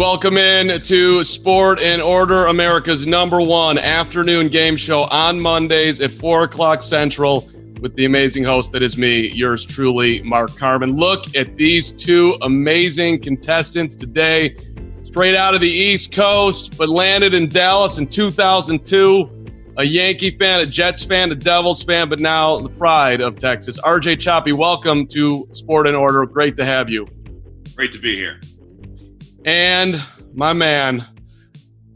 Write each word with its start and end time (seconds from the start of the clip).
welcome 0.00 0.38
in 0.38 0.80
to 0.80 1.22
Sport 1.24 1.78
and 1.78 2.00
Order, 2.00 2.46
America's 2.46 3.06
number 3.06 3.38
one 3.38 3.76
afternoon 3.76 4.48
game 4.48 4.74
show 4.74 5.02
on 5.02 5.38
Mondays 5.38 6.00
at 6.00 6.10
4 6.10 6.44
o'clock 6.44 6.80
Central 6.80 7.50
with 7.82 7.94
the 7.96 8.06
amazing 8.06 8.42
host 8.42 8.72
that 8.72 8.82
is 8.82 8.96
me, 8.96 9.28
yours 9.28 9.62
truly, 9.62 10.22
Mark 10.22 10.56
Carman. 10.56 10.96
Look 10.96 11.36
at 11.36 11.54
these 11.58 11.90
two 11.90 12.34
amazing 12.40 13.20
contestants 13.20 13.94
today, 13.94 14.56
straight 15.04 15.36
out 15.36 15.54
of 15.54 15.60
the 15.60 15.68
East 15.68 16.14
Coast, 16.14 16.78
but 16.78 16.88
landed 16.88 17.34
in 17.34 17.46
Dallas 17.50 17.98
in 17.98 18.06
2002. 18.06 19.28
A 19.76 19.84
Yankee 19.84 20.30
fan, 20.30 20.60
a 20.60 20.66
Jets 20.66 21.04
fan, 21.04 21.30
a 21.30 21.34
Devils 21.34 21.82
fan, 21.82 22.08
but 22.08 22.20
now 22.20 22.58
the 22.58 22.70
pride 22.70 23.20
of 23.20 23.36
Texas. 23.38 23.78
RJ 23.78 24.18
Choppy, 24.18 24.52
welcome 24.52 25.06
to 25.08 25.46
Sport 25.52 25.86
and 25.86 25.94
Order. 25.94 26.24
Great 26.24 26.56
to 26.56 26.64
have 26.64 26.88
you. 26.88 27.06
Great 27.76 27.92
to 27.92 27.98
be 27.98 28.16
here. 28.16 28.40
And 29.44 30.02
my 30.34 30.52
man, 30.52 31.06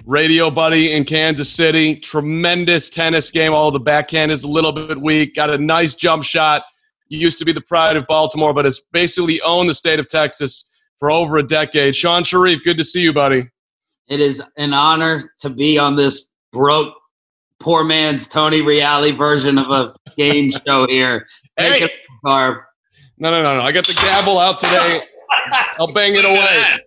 radio 0.06 0.50
buddy 0.50 0.92
in 0.92 1.04
Kansas 1.04 1.50
City, 1.50 1.96
tremendous 1.96 2.88
tennis 2.88 3.30
game. 3.30 3.52
All 3.52 3.70
the 3.70 3.80
backhand 3.80 4.32
is 4.32 4.44
a 4.44 4.48
little 4.48 4.72
bit 4.72 5.00
weak. 5.00 5.34
Got 5.34 5.50
a 5.50 5.58
nice 5.58 5.94
jump 5.94 6.24
shot. 6.24 6.62
He 7.08 7.16
used 7.16 7.38
to 7.38 7.44
be 7.44 7.52
the 7.52 7.60
pride 7.60 7.96
of 7.96 8.06
Baltimore, 8.06 8.54
but 8.54 8.64
has 8.64 8.80
basically 8.92 9.40
owned 9.42 9.68
the 9.68 9.74
state 9.74 10.00
of 10.00 10.08
Texas 10.08 10.64
for 10.98 11.10
over 11.10 11.36
a 11.36 11.42
decade. 11.42 11.94
Shan 11.94 12.24
Shariff, 12.24 12.64
good 12.64 12.78
to 12.78 12.84
see 12.84 13.02
you, 13.02 13.12
buddy. 13.12 13.50
It 14.08 14.20
is 14.20 14.42
an 14.56 14.72
honor 14.72 15.20
to 15.40 15.50
be 15.50 15.78
on 15.78 15.96
this 15.96 16.30
broke, 16.50 16.94
poor 17.60 17.84
man's 17.84 18.26
Tony 18.26 18.60
Reali 18.60 19.16
version 19.16 19.58
of 19.58 19.70
a 19.70 19.94
game 20.16 20.50
show 20.66 20.86
here. 20.86 21.26
Hey. 21.58 21.78
Take 21.78 21.82
it, 21.82 21.92
Barb. 22.22 22.56
No, 23.18 23.30
no, 23.30 23.42
no, 23.42 23.58
no. 23.58 23.62
I 23.62 23.70
got 23.70 23.86
the 23.86 23.94
gavel 23.94 24.38
out 24.38 24.58
today. 24.58 25.02
I'll 25.78 25.92
bang 25.92 26.14
it 26.14 26.24
away. 26.24 26.80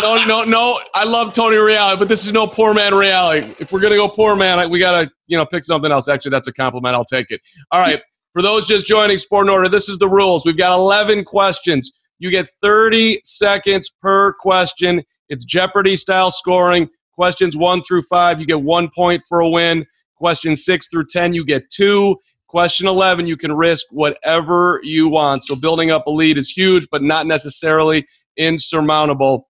No, 0.00 0.24
no, 0.24 0.44
no. 0.44 0.78
I 0.94 1.04
love 1.04 1.32
Tony 1.32 1.56
Reali, 1.56 1.98
but 1.98 2.08
this 2.08 2.24
is 2.24 2.32
no 2.32 2.46
poor 2.46 2.72
man 2.72 2.92
Reali. 2.92 3.54
If 3.58 3.72
we're 3.72 3.80
gonna 3.80 3.96
go 3.96 4.08
poor 4.08 4.36
man, 4.36 4.70
we 4.70 4.78
gotta, 4.78 5.10
you 5.26 5.36
know, 5.36 5.44
pick 5.44 5.64
something 5.64 5.90
else. 5.90 6.08
Actually, 6.08 6.30
that's 6.30 6.48
a 6.48 6.52
compliment. 6.52 6.94
I'll 6.94 7.04
take 7.04 7.30
it. 7.30 7.40
All 7.72 7.80
right. 7.80 8.00
For 8.32 8.42
those 8.42 8.66
just 8.66 8.86
joining 8.86 9.18
Sport 9.18 9.46
and 9.46 9.50
Order, 9.50 9.68
this 9.68 9.88
is 9.88 9.98
the 9.98 10.08
rules. 10.08 10.46
We've 10.46 10.56
got 10.56 10.74
11 10.74 11.24
questions. 11.24 11.92
You 12.18 12.30
get 12.30 12.48
30 12.62 13.20
seconds 13.24 13.90
per 14.00 14.32
question. 14.34 15.02
It's 15.28 15.44
Jeopardy 15.44 15.96
style 15.96 16.30
scoring. 16.30 16.88
Questions 17.12 17.56
one 17.56 17.82
through 17.82 18.02
five, 18.02 18.40
you 18.40 18.46
get 18.46 18.62
one 18.62 18.88
point 18.94 19.22
for 19.28 19.40
a 19.40 19.48
win. 19.48 19.84
Questions 20.16 20.64
six 20.64 20.88
through 20.88 21.06
10, 21.10 21.34
you 21.34 21.44
get 21.44 21.68
two. 21.70 22.16
Question 22.48 22.86
11, 22.86 23.26
you 23.26 23.36
can 23.36 23.52
risk 23.52 23.86
whatever 23.90 24.80
you 24.82 25.08
want. 25.08 25.42
So 25.44 25.56
building 25.56 25.90
up 25.90 26.06
a 26.06 26.10
lead 26.10 26.38
is 26.38 26.50
huge, 26.50 26.86
but 26.90 27.02
not 27.02 27.26
necessarily 27.26 28.06
insurmountable. 28.36 29.48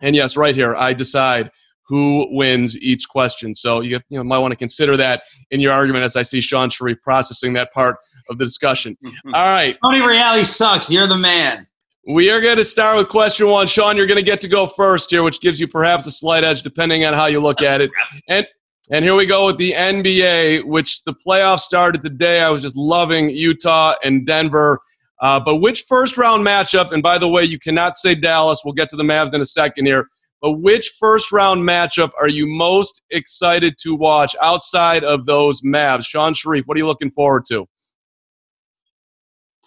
And 0.00 0.14
yes, 0.14 0.36
right 0.36 0.54
here, 0.54 0.74
I 0.76 0.92
decide 0.92 1.50
who 1.88 2.28
wins 2.30 2.76
each 2.78 3.08
question. 3.08 3.54
So 3.54 3.80
you, 3.80 3.98
you 4.10 4.18
know, 4.18 4.24
might 4.24 4.38
want 4.38 4.52
to 4.52 4.56
consider 4.56 4.96
that 4.98 5.22
in 5.50 5.60
your 5.60 5.72
argument 5.72 6.04
as 6.04 6.16
I 6.16 6.22
see 6.22 6.40
Shan 6.40 6.68
Shariff 6.68 7.00
processing 7.02 7.54
that 7.54 7.72
part 7.72 7.96
of 8.28 8.38
the 8.38 8.44
discussion. 8.44 8.96
Mm-hmm. 9.02 9.34
All 9.34 9.42
right. 9.42 9.76
Tony 9.82 10.00
Reali 10.00 10.44
sucks. 10.44 10.90
You're 10.90 11.06
the 11.06 11.16
man. 11.16 11.66
We 12.06 12.30
are 12.30 12.40
going 12.40 12.56
to 12.56 12.64
start 12.64 12.96
with 12.96 13.08
question 13.08 13.48
one. 13.48 13.66
Shan, 13.66 13.96
you're 13.96 14.06
going 14.06 14.16
to 14.16 14.22
get 14.22 14.40
to 14.42 14.48
go 14.48 14.66
first 14.66 15.10
here, 15.10 15.22
which 15.22 15.40
gives 15.40 15.58
you 15.58 15.68
perhaps 15.68 16.06
a 16.06 16.10
slight 16.10 16.44
edge 16.44 16.62
depending 16.62 17.04
on 17.04 17.14
how 17.14 17.26
you 17.26 17.40
look 17.40 17.62
at 17.62 17.80
it. 17.80 17.90
And 18.28 18.46
and 18.90 19.04
here 19.04 19.14
we 19.14 19.26
go 19.26 19.44
with 19.44 19.58
the 19.58 19.72
NBA, 19.72 20.64
which 20.64 21.04
the 21.04 21.12
playoffs 21.12 21.60
started 21.60 22.02
today. 22.02 22.40
I 22.40 22.48
was 22.48 22.62
just 22.62 22.76
loving 22.76 23.28
Utah 23.28 23.94
and 24.02 24.26
Denver. 24.26 24.80
Uh, 25.20 25.40
but 25.40 25.56
which 25.56 25.82
first 25.82 26.16
round 26.16 26.46
matchup, 26.46 26.92
and 26.92 27.02
by 27.02 27.18
the 27.18 27.28
way, 27.28 27.44
you 27.44 27.58
cannot 27.58 27.96
say 27.96 28.14
Dallas. 28.14 28.62
We'll 28.64 28.74
get 28.74 28.88
to 28.90 28.96
the 28.96 29.02
Mavs 29.02 29.34
in 29.34 29.40
a 29.40 29.44
second 29.44 29.86
here. 29.86 30.06
But 30.40 30.52
which 30.52 30.92
first 31.00 31.32
round 31.32 31.62
matchup 31.62 32.10
are 32.20 32.28
you 32.28 32.46
most 32.46 33.02
excited 33.10 33.76
to 33.82 33.96
watch 33.96 34.36
outside 34.40 35.02
of 35.02 35.26
those 35.26 35.62
Mavs? 35.62 36.06
Shan 36.06 36.34
Shariff, 36.34 36.64
what 36.66 36.76
are 36.76 36.78
you 36.78 36.86
looking 36.86 37.10
forward 37.10 37.44
to? 37.48 37.66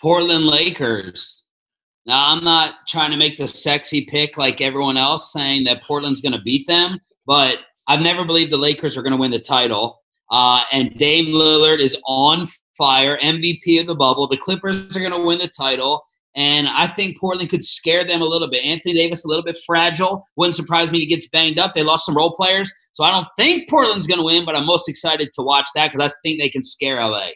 Portland 0.02 0.46
Lakers. 0.46 1.46
Now, 2.06 2.32
I'm 2.32 2.44
not 2.44 2.88
trying 2.88 3.12
to 3.12 3.18
make 3.18 3.38
the 3.38 3.48
sexy 3.48 4.06
pick 4.06 4.38
like 4.38 4.62
everyone 4.62 4.98
else 4.98 5.32
saying 5.32 5.66
that 5.66 5.84
Portland's 5.84 6.22
going 6.22 6.34
to 6.34 6.42
beat 6.42 6.66
them, 6.66 6.98
but 7.28 7.60
I've 7.88 8.02
never 8.02 8.26
believed 8.26 8.52
the 8.52 8.58
Lakers 8.58 8.98
are 8.98 9.04
going 9.04 9.12
to 9.12 9.18
win 9.18 9.32
the 9.32 9.40
title. 9.40 10.02
Uh, 10.32 10.64
and 10.72 10.98
Dame 10.98 11.28
Lillard 11.28 11.80
is 11.80 11.96
on 12.08 12.48
fire, 12.82 13.20
MVP 13.22 13.80
of 13.80 13.86
the 13.86 13.94
bubble. 13.94 14.26
The 14.26 14.38
Clippers 14.38 14.98
are 14.98 15.00
going 15.00 15.12
to 15.12 15.24
win 15.24 15.38
the 15.38 15.48
title. 15.48 16.04
And 16.36 16.68
I 16.68 16.88
think 16.88 17.20
Portland 17.20 17.52
could 17.52 17.64
scare 17.64 18.08
them 18.08 18.24
a 18.24 18.26
little 18.26 18.50
bit. 18.50 18.66
Anthony 18.66 18.96
Davis, 18.96 19.24
a 19.24 19.28
little 19.28 19.44
bit 19.44 19.56
fragile. 19.68 20.24
Wouldn't 20.36 20.56
surprise 20.56 20.90
me 20.90 20.98
if 20.98 21.02
he 21.02 21.08
gets 21.08 21.30
banged 21.30 21.60
up. 21.60 21.76
They 21.76 21.84
lost 21.84 22.08
some 22.08 22.18
role 22.18 22.32
players. 22.32 22.74
So 22.94 23.04
I 23.04 23.12
don't 23.12 23.28
think 23.38 23.70
Portland's 23.70 24.08
going 24.08 24.18
to 24.18 24.26
win, 24.26 24.46
but 24.46 24.56
I'm 24.56 24.66
most 24.66 24.90
excited 24.90 25.30
to 25.34 25.44
watch 25.44 25.68
that 25.76 25.92
because 25.92 26.12
I 26.12 26.16
think 26.24 26.40
they 26.40 26.50
can 26.50 26.64
scare 26.64 27.00
LA. 27.06 27.28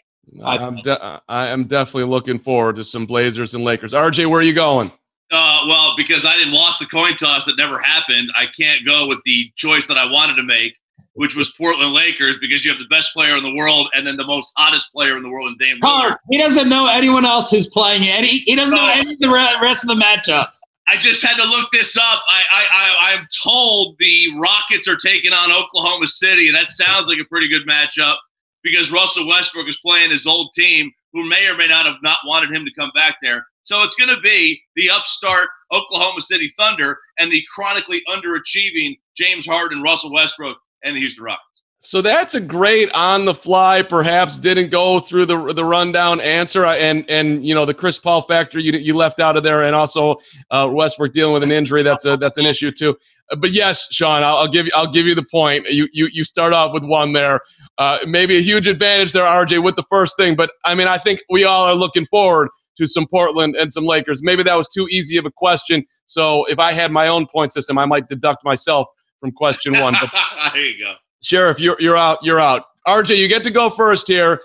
I'm 0.44 0.76
de- 0.76 1.22
I 1.28 1.48
am 1.48 1.64
definitely 1.64 2.10
looking 2.10 2.40
forward 2.40 2.76
to 2.76 2.84
some 2.84 3.06
Blazers 3.06 3.54
and 3.54 3.62
Lakers. 3.62 3.92
RJ, 3.92 4.28
where 4.28 4.40
are 4.40 4.42
you 4.42 4.52
going? 4.52 4.90
Uh, 5.30 5.64
well, 5.68 5.94
because 5.96 6.24
I 6.24 6.36
didn't 6.36 6.54
lost 6.54 6.80
the 6.80 6.86
coin 6.86 7.16
toss 7.16 7.44
that 7.44 7.56
never 7.56 7.78
happened, 7.78 8.32
I 8.34 8.46
can't 8.46 8.84
go 8.84 9.06
with 9.06 9.20
the 9.24 9.52
choice 9.56 9.86
that 9.86 9.98
I 9.98 10.10
wanted 10.10 10.34
to 10.34 10.42
make, 10.42 10.74
which 11.16 11.34
was 11.34 11.52
Portland 11.52 11.92
Lakers, 11.92 12.38
because 12.38 12.64
you 12.64 12.70
have 12.70 12.80
the 12.80 12.86
best 12.86 13.12
player 13.12 13.36
in 13.36 13.42
the 13.42 13.54
world 13.54 13.88
and 13.94 14.06
then 14.06 14.16
the 14.16 14.26
most 14.26 14.52
hottest 14.56 14.92
player 14.92 15.16
in 15.16 15.22
the 15.22 15.30
world 15.30 15.48
in 15.48 15.56
Dame 15.58 15.80
Lillard. 15.80 16.16
He 16.30 16.38
doesn't 16.38 16.68
know 16.68 16.88
anyone 16.88 17.24
else 17.24 17.50
who's 17.50 17.68
playing 17.68 18.04
it. 18.04 18.24
He, 18.24 18.38
he 18.40 18.54
doesn't 18.54 18.76
know 18.76 18.88
any 18.88 19.14
of 19.14 19.18
the 19.18 19.30
rest 19.30 19.84
of 19.84 19.88
the 19.88 20.02
matchups. 20.02 20.56
I 20.88 20.96
just 20.98 21.24
had 21.24 21.36
to 21.42 21.48
look 21.48 21.70
this 21.72 21.96
up. 21.96 22.22
I, 22.28 22.42
I, 22.52 22.64
I, 22.72 23.14
I'm 23.14 23.26
told 23.42 23.96
the 23.98 24.28
Rockets 24.38 24.86
are 24.86 24.96
taking 24.96 25.32
on 25.32 25.50
Oklahoma 25.50 26.06
City, 26.06 26.46
and 26.46 26.54
that 26.54 26.68
sounds 26.68 27.08
like 27.08 27.18
a 27.18 27.24
pretty 27.24 27.48
good 27.48 27.66
matchup 27.66 28.16
because 28.62 28.92
Russell 28.92 29.26
Westbrook 29.26 29.68
is 29.68 29.78
playing 29.84 30.10
his 30.10 30.26
old 30.26 30.50
team, 30.54 30.92
who 31.12 31.28
may 31.28 31.48
or 31.48 31.56
may 31.56 31.66
not 31.66 31.86
have 31.86 31.96
not 32.02 32.18
wanted 32.24 32.54
him 32.54 32.64
to 32.64 32.72
come 32.78 32.90
back 32.94 33.16
there. 33.22 33.46
So 33.64 33.82
it's 33.82 33.96
going 33.96 34.14
to 34.14 34.20
be 34.20 34.62
the 34.76 34.90
upstart 34.90 35.48
Oklahoma 35.72 36.20
City 36.20 36.52
Thunder 36.56 36.98
and 37.18 37.32
the 37.32 37.42
chronically 37.52 38.02
underachieving 38.08 38.96
James 39.16 39.44
Harden, 39.44 39.82
Russell 39.82 40.12
Westbrook, 40.12 40.56
and 40.84 40.96
the 40.96 41.00
Houston 41.00 41.24
Rockets. 41.24 41.42
So 41.80 42.02
that's 42.02 42.34
a 42.34 42.40
great 42.40 42.90
on 42.94 43.26
the 43.26 43.34
fly. 43.34 43.80
Perhaps 43.82 44.36
didn't 44.36 44.70
go 44.70 44.98
through 44.98 45.26
the 45.26 45.52
the 45.52 45.64
rundown 45.64 46.20
answer, 46.20 46.64
and 46.64 47.08
and 47.08 47.46
you 47.46 47.54
know 47.54 47.64
the 47.64 47.74
Chris 47.74 47.96
Paul 47.96 48.22
factor 48.22 48.58
you 48.58 48.72
you 48.72 48.96
left 48.96 49.20
out 49.20 49.36
of 49.36 49.44
there, 49.44 49.62
and 49.62 49.74
also 49.76 50.16
uh, 50.50 50.68
Westbrook 50.72 51.12
dealing 51.12 51.34
with 51.34 51.44
an 51.44 51.52
injury. 51.52 51.84
That's 51.84 52.04
a 52.04 52.16
that's 52.16 52.38
an 52.38 52.44
issue 52.44 52.72
too. 52.72 52.96
But 53.38 53.52
yes, 53.52 53.86
Shan, 53.92 54.24
I'll, 54.24 54.36
I'll 54.36 54.48
give 54.48 54.66
you 54.66 54.72
I'll 54.74 54.90
give 54.90 55.06
you 55.06 55.14
the 55.14 55.26
point. 55.30 55.68
You 55.70 55.88
you 55.92 56.08
you 56.12 56.24
start 56.24 56.52
off 56.52 56.72
with 56.72 56.82
one 56.82 57.12
there. 57.12 57.40
Uh, 57.78 57.98
maybe 58.06 58.36
a 58.36 58.42
huge 58.42 58.66
advantage 58.66 59.12
there, 59.12 59.22
RJ, 59.22 59.62
with 59.62 59.76
the 59.76 59.84
first 59.84 60.16
thing. 60.16 60.34
But 60.34 60.50
I 60.64 60.74
mean, 60.74 60.88
I 60.88 60.98
think 60.98 61.20
we 61.30 61.44
all 61.44 61.66
are 61.66 61.74
looking 61.76 62.06
forward 62.06 62.48
to 62.78 62.86
some 62.88 63.06
Portland 63.06 63.54
and 63.54 63.72
some 63.72 63.84
Lakers. 63.84 64.22
Maybe 64.24 64.42
that 64.42 64.56
was 64.56 64.66
too 64.66 64.88
easy 64.90 65.18
of 65.18 65.24
a 65.24 65.30
question. 65.30 65.84
So 66.06 66.44
if 66.46 66.58
I 66.58 66.72
had 66.72 66.90
my 66.90 67.06
own 67.08 67.26
point 67.32 67.52
system, 67.52 67.78
I 67.78 67.86
might 67.86 68.08
deduct 68.08 68.44
myself 68.44 68.86
from 69.26 69.32
question 69.32 69.78
one. 69.78 69.94
But 70.00 70.10
there 70.52 70.64
you 70.64 70.78
go. 70.78 70.94
Shariff, 71.22 71.58
you're 71.58 71.76
you're 71.80 71.96
out. 71.96 72.18
You're 72.22 72.40
out. 72.40 72.64
RJ, 72.86 73.16
you 73.16 73.28
get 73.28 73.42
to 73.44 73.50
go 73.50 73.70
first 73.70 74.06
here. 74.06 74.40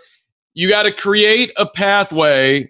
You 0.53 0.67
got 0.67 0.83
to 0.83 0.91
create 0.91 1.51
a 1.57 1.65
pathway 1.65 2.69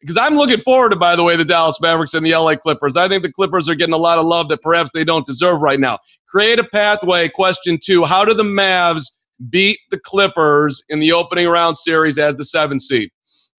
because 0.00 0.16
I'm 0.16 0.34
looking 0.34 0.60
forward 0.60 0.90
to, 0.90 0.96
by 0.96 1.14
the 1.14 1.22
way, 1.22 1.36
the 1.36 1.44
Dallas 1.44 1.80
Mavericks 1.80 2.14
and 2.14 2.24
the 2.24 2.34
LA 2.34 2.56
Clippers. 2.56 2.96
I 2.96 3.08
think 3.08 3.22
the 3.22 3.32
Clippers 3.32 3.68
are 3.68 3.74
getting 3.74 3.94
a 3.94 3.98
lot 3.98 4.18
of 4.18 4.26
love 4.26 4.48
that 4.48 4.62
perhaps 4.62 4.90
they 4.92 5.04
don't 5.04 5.26
deserve 5.26 5.60
right 5.60 5.78
now. 5.78 5.98
Create 6.28 6.58
a 6.58 6.64
pathway. 6.64 7.28
Question 7.28 7.78
two: 7.82 8.04
How 8.04 8.24
do 8.24 8.34
the 8.34 8.42
Mavs 8.42 9.10
beat 9.50 9.78
the 9.90 9.98
Clippers 9.98 10.82
in 10.88 11.00
the 11.00 11.12
opening 11.12 11.48
round 11.48 11.76
series 11.76 12.18
as 12.18 12.36
the 12.36 12.44
seven 12.44 12.80
seed? 12.80 13.10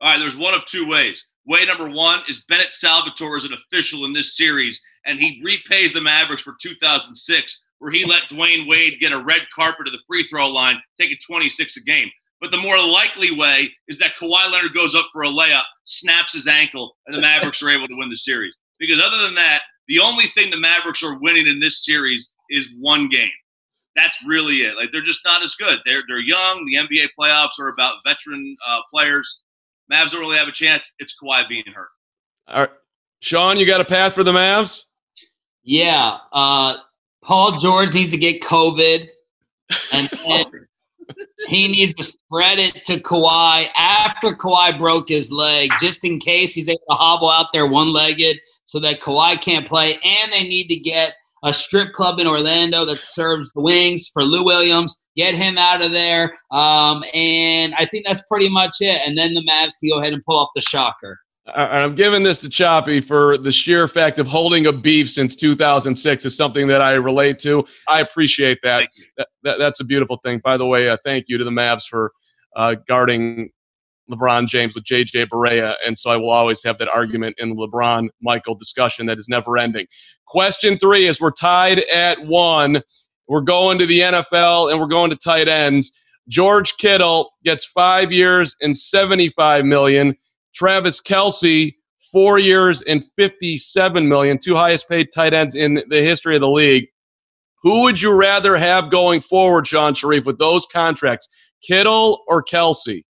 All 0.01 0.11
right, 0.11 0.19
there's 0.19 0.37
one 0.37 0.53
of 0.53 0.65
two 0.65 0.87
ways. 0.87 1.27
Way 1.45 1.65
number 1.65 1.89
one 1.89 2.21
is 2.29 2.43
Bennett 2.47 2.71
Salvatore 2.71 3.37
is 3.37 3.43
an 3.43 3.53
official 3.53 4.05
in 4.05 4.13
this 4.13 4.35
series, 4.37 4.81
and 5.05 5.19
he 5.19 5.41
repays 5.43 5.93
the 5.93 6.01
Mavericks 6.01 6.41
for 6.41 6.55
2006, 6.61 7.61
where 7.83 7.91
he 7.91 8.05
let 8.05 8.29
Dwyane 8.29 8.65
Wade 8.65 9.01
get 9.01 9.11
a 9.11 9.21
red 9.21 9.41
carpet 9.53 9.87
to 9.87 9.91
the 9.91 9.99
free 10.07 10.23
throw 10.23 10.47
line, 10.47 10.81
taking 10.97 11.17
26 11.27 11.75
a 11.75 11.83
game. 11.83 12.09
But 12.39 12.51
the 12.51 12.57
more 12.57 12.77
likely 12.77 13.35
way 13.35 13.69
is 13.89 13.97
that 13.99 14.13
Kawhi 14.17 14.49
Leonard 14.49 14.73
goes 14.73 14.95
up 14.95 15.09
for 15.11 15.23
a 15.23 15.27
layup, 15.27 15.65
snaps 15.83 16.31
his 16.31 16.47
ankle, 16.47 16.95
and 17.05 17.13
the 17.13 17.19
Mavericks 17.19 17.61
are 17.61 17.69
able 17.69 17.89
to 17.89 17.97
win 17.97 18.07
the 18.07 18.15
series. 18.15 18.55
Because 18.79 19.01
other 19.05 19.21
than 19.21 19.35
that, 19.35 19.63
the 19.89 19.99
only 19.99 20.27
thing 20.27 20.49
the 20.49 20.57
Mavericks 20.57 21.03
are 21.03 21.19
winning 21.19 21.45
in 21.45 21.59
this 21.59 21.83
series 21.83 22.33
is 22.49 22.73
one 22.79 23.09
game. 23.09 23.29
That's 23.97 24.17
really 24.25 24.61
it. 24.61 24.77
Like 24.77 24.93
they're 24.93 25.03
just 25.03 25.25
not 25.25 25.43
as 25.43 25.55
good. 25.55 25.79
They're 25.85 26.03
they're 26.07 26.19
young. 26.19 26.65
The 26.65 26.75
NBA 26.87 27.09
playoffs 27.19 27.59
are 27.59 27.67
about 27.67 27.95
veteran 28.05 28.55
uh, 28.65 28.79
players. 28.89 29.43
Mavs 29.91 30.11
don't 30.11 30.21
really 30.21 30.37
have 30.37 30.47
a 30.47 30.53
chance. 30.53 30.89
It's 30.99 31.17
Kawhi 31.21 31.49
being 31.49 31.65
hurt. 31.75 31.89
All 32.47 32.61
right. 32.61 32.71
Shan, 33.19 33.57
you 33.57 33.65
got 33.65 33.81
a 33.81 33.85
path 33.85 34.13
for 34.13 34.23
the 34.23 34.31
Mavs? 34.31 34.83
Yeah. 35.63 36.17
Uh, 36.31 36.77
Paul 37.23 37.57
George 37.57 37.93
needs 37.95 38.11
to 38.11 38.17
get 38.17 38.41
COVID, 38.41 39.07
and 39.93 40.09
then 40.27 40.45
he 41.47 41.67
needs 41.67 41.93
to 41.95 42.03
spread 42.03 42.59
it 42.59 42.81
to 42.83 42.97
Kawhi 42.97 43.67
after 43.75 44.33
Kawhi 44.33 44.77
broke 44.77 45.09
his 45.09 45.31
leg, 45.31 45.71
just 45.79 46.03
in 46.03 46.19
case 46.19 46.53
he's 46.53 46.69
able 46.69 46.83
to 46.89 46.95
hobble 46.95 47.29
out 47.29 47.47
there 47.53 47.65
one 47.65 47.91
legged 47.91 48.39
so 48.65 48.79
that 48.79 49.01
Kawhi 49.01 49.39
can't 49.41 49.67
play. 49.67 49.93
And 49.93 50.31
they 50.31 50.43
need 50.43 50.67
to 50.67 50.75
get 50.75 51.13
a 51.43 51.53
strip 51.53 51.91
club 51.91 52.19
in 52.19 52.27
Orlando 52.27 52.85
that 52.85 53.01
serves 53.01 53.51
the 53.51 53.61
wings 53.61 54.09
for 54.13 54.23
Lou 54.23 54.43
Williams. 54.43 55.05
Get 55.17 55.35
him 55.35 55.57
out 55.57 55.83
of 55.83 55.91
there. 55.91 56.31
Um, 56.51 57.03
and 57.13 57.75
I 57.77 57.85
think 57.85 58.05
that's 58.07 58.23
pretty 58.23 58.49
much 58.49 58.77
it. 58.79 59.01
And 59.05 59.17
then 59.17 59.33
the 59.33 59.41
Mavs 59.41 59.79
can 59.79 59.89
go 59.89 59.99
ahead 59.99 60.13
and 60.13 60.23
pull 60.23 60.39
off 60.39 60.49
the 60.55 60.61
shocker. 60.61 61.19
I'm 61.47 61.95
giving 61.95 62.23
this 62.23 62.39
to 62.39 62.49
Choppy 62.49 63.01
for 63.01 63.37
the 63.37 63.51
sheer 63.51 63.87
fact 63.89 64.17
of 64.17 64.27
holding 64.27 64.65
a 64.67 64.71
beef 64.71 65.09
since 65.09 65.35
2006 65.35 66.25
is 66.25 66.37
something 66.37 66.67
that 66.67 66.81
I 66.81 66.93
relate 66.93 67.37
to. 67.39 67.65
I 67.87 67.99
appreciate 67.99 68.59
that. 68.63 68.87
that, 69.17 69.27
that 69.43 69.59
that's 69.59 69.81
a 69.81 69.83
beautiful 69.83 70.17
thing. 70.23 70.39
By 70.39 70.55
the 70.55 70.65
way, 70.65 70.89
uh, 70.89 70.97
thank 71.03 71.25
you 71.27 71.37
to 71.37 71.43
the 71.43 71.51
Mavs 71.51 71.85
for 71.85 72.13
uh, 72.55 72.75
guarding 72.87 73.49
LeBron 74.09 74.47
James 74.47 74.75
with 74.75 74.85
JJ 74.85 75.27
Barea. 75.27 75.75
And 75.85 75.97
so 75.97 76.09
I 76.09 76.17
will 76.17 76.29
always 76.29 76.63
have 76.63 76.77
that 76.77 76.87
argument 76.87 77.35
in 77.39 77.49
the 77.49 77.55
LeBron 77.55 78.09
Michael 78.21 78.55
discussion 78.55 79.05
that 79.07 79.17
is 79.17 79.27
never 79.27 79.57
ending. 79.57 79.87
Question 80.27 80.77
three 80.77 81.07
is 81.07 81.19
we're 81.19 81.31
tied 81.31 81.79
at 81.93 82.25
one. 82.25 82.81
We're 83.27 83.41
going 83.41 83.79
to 83.79 83.85
the 83.85 83.99
NFL 83.99 84.71
and 84.71 84.79
we're 84.79 84.87
going 84.87 85.09
to 85.09 85.15
tight 85.17 85.47
ends. 85.47 85.91
George 86.29 86.77
Kittle 86.77 87.31
gets 87.43 87.65
five 87.65 88.11
years 88.11 88.55
and 88.61 88.77
75 88.77 89.65
million. 89.65 90.15
Travis 90.53 91.01
Kelce, 91.01 91.73
four 92.11 92.39
years 92.39 92.81
and 92.83 93.03
57 93.17 94.07
million, 94.07 94.37
two 94.37 94.55
highest 94.55 94.87
paid 94.87 95.09
tight 95.13 95.33
ends 95.33 95.55
in 95.55 95.81
the 95.89 96.01
history 96.01 96.35
of 96.35 96.41
the 96.41 96.49
league. 96.49 96.87
Who 97.63 97.81
would 97.83 98.01
you 98.01 98.11
rather 98.11 98.57
have 98.57 98.91
going 98.91 99.21
forward, 99.21 99.65
Shan 99.65 99.93
Shariff, 99.93 100.25
with 100.25 100.37
those 100.37 100.65
contracts, 100.65 101.29
Kittle 101.65 102.23
or 102.27 102.43
Kelce? 102.43 103.03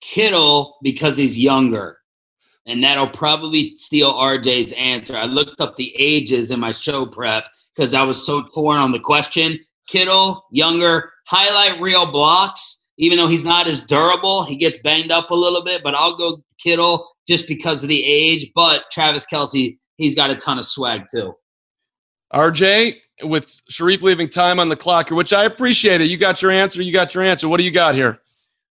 Kittle 0.00 0.78
because 0.82 1.16
he's 1.16 1.38
younger. 1.38 1.98
And 2.66 2.82
that'll 2.82 3.08
probably 3.08 3.74
steal 3.74 4.12
RJ's 4.12 4.72
answer. 4.72 5.16
I 5.16 5.24
looked 5.24 5.60
up 5.60 5.76
the 5.76 5.92
ages 5.98 6.52
in 6.52 6.60
my 6.60 6.70
show 6.70 7.04
prep 7.04 7.48
because 7.74 7.92
I 7.92 8.04
was 8.04 8.24
so 8.24 8.42
torn 8.54 8.80
on 8.80 8.92
the 8.92 9.00
question. 9.00 9.58
Kittle, 9.88 10.44
younger, 10.52 11.10
highlight 11.26 11.80
reel 11.80 12.10
blocks, 12.10 12.71
even 12.98 13.18
though 13.18 13.26
he's 13.26 13.44
not 13.44 13.66
as 13.66 13.82
durable, 13.82 14.44
he 14.44 14.56
gets 14.56 14.78
banged 14.78 15.12
up 15.12 15.30
a 15.30 15.34
little 15.34 15.62
bit, 15.62 15.82
but 15.82 15.94
I'll 15.94 16.16
go 16.16 16.42
Kittle 16.58 17.08
just 17.28 17.48
because 17.48 17.82
of 17.82 17.88
the 17.88 18.04
age. 18.04 18.50
But 18.54 18.84
Travis 18.90 19.26
Kelce, 19.26 19.78
he's 19.96 20.14
got 20.14 20.30
a 20.30 20.34
ton 20.34 20.58
of 20.58 20.64
swag 20.64 21.04
too. 21.10 21.34
RJ, 22.32 22.96
with 23.24 23.60
Shariff 23.70 24.02
leaving 24.02 24.28
time 24.28 24.58
on 24.58 24.68
the 24.68 24.76
clock 24.76 25.10
which 25.10 25.32
I 25.32 25.44
appreciate 25.44 26.00
it. 26.00 26.04
You 26.04 26.16
got 26.16 26.42
your 26.42 26.50
answer. 26.50 26.82
You 26.82 26.92
got 26.92 27.14
your 27.14 27.22
answer. 27.22 27.48
What 27.48 27.58
do 27.58 27.64
you 27.64 27.70
got 27.70 27.94
here? 27.94 28.18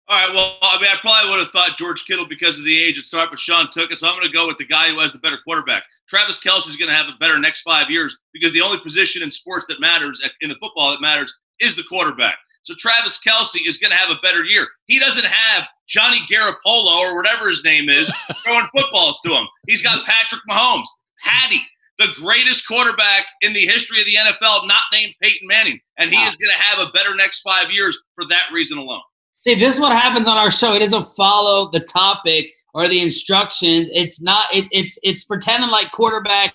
All 0.07 0.17
right. 0.17 0.33
Well, 0.33 0.57
I 0.61 0.77
mean, 0.81 0.89
I 0.91 0.97
probably 0.99 1.29
would 1.29 1.39
have 1.39 1.51
thought 1.51 1.77
George 1.77 2.05
Kittle 2.05 2.27
because 2.27 2.57
of 2.57 2.65
the 2.65 2.77
age 2.77 2.97
and 2.97 3.05
start, 3.05 3.29
but 3.29 3.39
Shan 3.39 3.67
took 3.71 3.91
it. 3.91 3.99
So 3.99 4.07
I'm 4.07 4.15
going 4.15 4.27
to 4.27 4.33
go 4.33 4.45
with 4.45 4.57
the 4.57 4.65
guy 4.65 4.89
who 4.89 4.99
has 4.99 5.13
the 5.13 5.19
better 5.19 5.37
quarterback. 5.43 5.83
Travis 6.09 6.39
Kelce 6.39 6.67
is 6.67 6.75
going 6.75 6.89
to 6.89 6.95
have 6.95 7.07
a 7.07 7.17
better 7.19 7.39
next 7.39 7.61
five 7.61 7.89
years 7.89 8.17
because 8.33 8.51
the 8.51 8.61
only 8.61 8.79
position 8.81 9.23
in 9.23 9.31
sports 9.31 9.67
that 9.67 9.79
matters, 9.79 10.21
in 10.41 10.49
the 10.49 10.55
football 10.55 10.91
that 10.91 10.99
matters, 10.99 11.33
is 11.61 11.75
the 11.75 11.83
quarterback. 11.83 12.37
So 12.63 12.75
Travis 12.77 13.19
Kelce 13.25 13.65
is 13.65 13.77
going 13.77 13.91
to 13.91 13.97
have 13.97 14.11
a 14.15 14.19
better 14.21 14.45
year. 14.45 14.67
He 14.85 14.99
doesn't 14.99 15.25
have 15.25 15.67
Johnny 15.87 16.19
Garoppolo 16.31 16.99
or 16.99 17.15
whatever 17.15 17.49
his 17.49 17.63
name 17.63 17.89
is 17.89 18.13
throwing 18.45 18.67
footballs 18.73 19.19
to 19.25 19.33
him. 19.33 19.45
He's 19.67 19.81
got 19.81 20.05
Patrick 20.05 20.41
Mahomes, 20.49 20.85
Patty, 21.23 21.61
the 21.97 22.07
greatest 22.15 22.67
quarterback 22.67 23.25
in 23.41 23.53
the 23.53 23.59
history 23.59 23.99
of 23.99 24.05
the 24.05 24.15
NFL, 24.15 24.67
not 24.67 24.81
named 24.91 25.13
Peyton 25.21 25.47
Manning, 25.47 25.79
and 25.97 26.11
he 26.11 26.17
wow. 26.17 26.29
is 26.29 26.35
going 26.35 26.51
to 26.51 26.63
have 26.63 26.87
a 26.87 26.91
better 26.91 27.15
next 27.15 27.41
five 27.41 27.71
years 27.71 27.99
for 28.15 28.25
that 28.27 28.43
reason 28.53 28.77
alone. 28.77 29.01
See, 29.37 29.55
this 29.55 29.75
is 29.75 29.79
what 29.79 29.91
happens 29.91 30.27
on 30.27 30.37
our 30.37 30.51
show. 30.51 30.73
It 30.73 30.79
doesn't 30.79 31.05
follow 31.15 31.69
the 31.71 31.79
topic 31.79 32.51
or 32.73 32.87
the 32.87 33.01
instructions. 33.01 33.89
It's 33.91 34.21
not. 34.21 34.53
It, 34.53 34.67
it's 34.71 34.99
it's 35.01 35.23
pretending 35.23 35.71
like 35.71 35.91
quarterback 35.91 36.53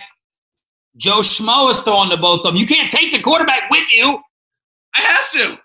Joe 0.96 1.20
Schmo 1.20 1.70
is 1.70 1.80
throwing 1.80 2.10
to 2.10 2.16
both 2.16 2.40
of 2.40 2.44
them. 2.44 2.56
You 2.56 2.66
can't 2.66 2.90
take 2.90 3.12
the 3.12 3.20
quarterback 3.20 3.68
with 3.70 3.92
you. 3.92 4.18
I 4.94 5.00
have 5.00 5.30
to. 5.32 5.58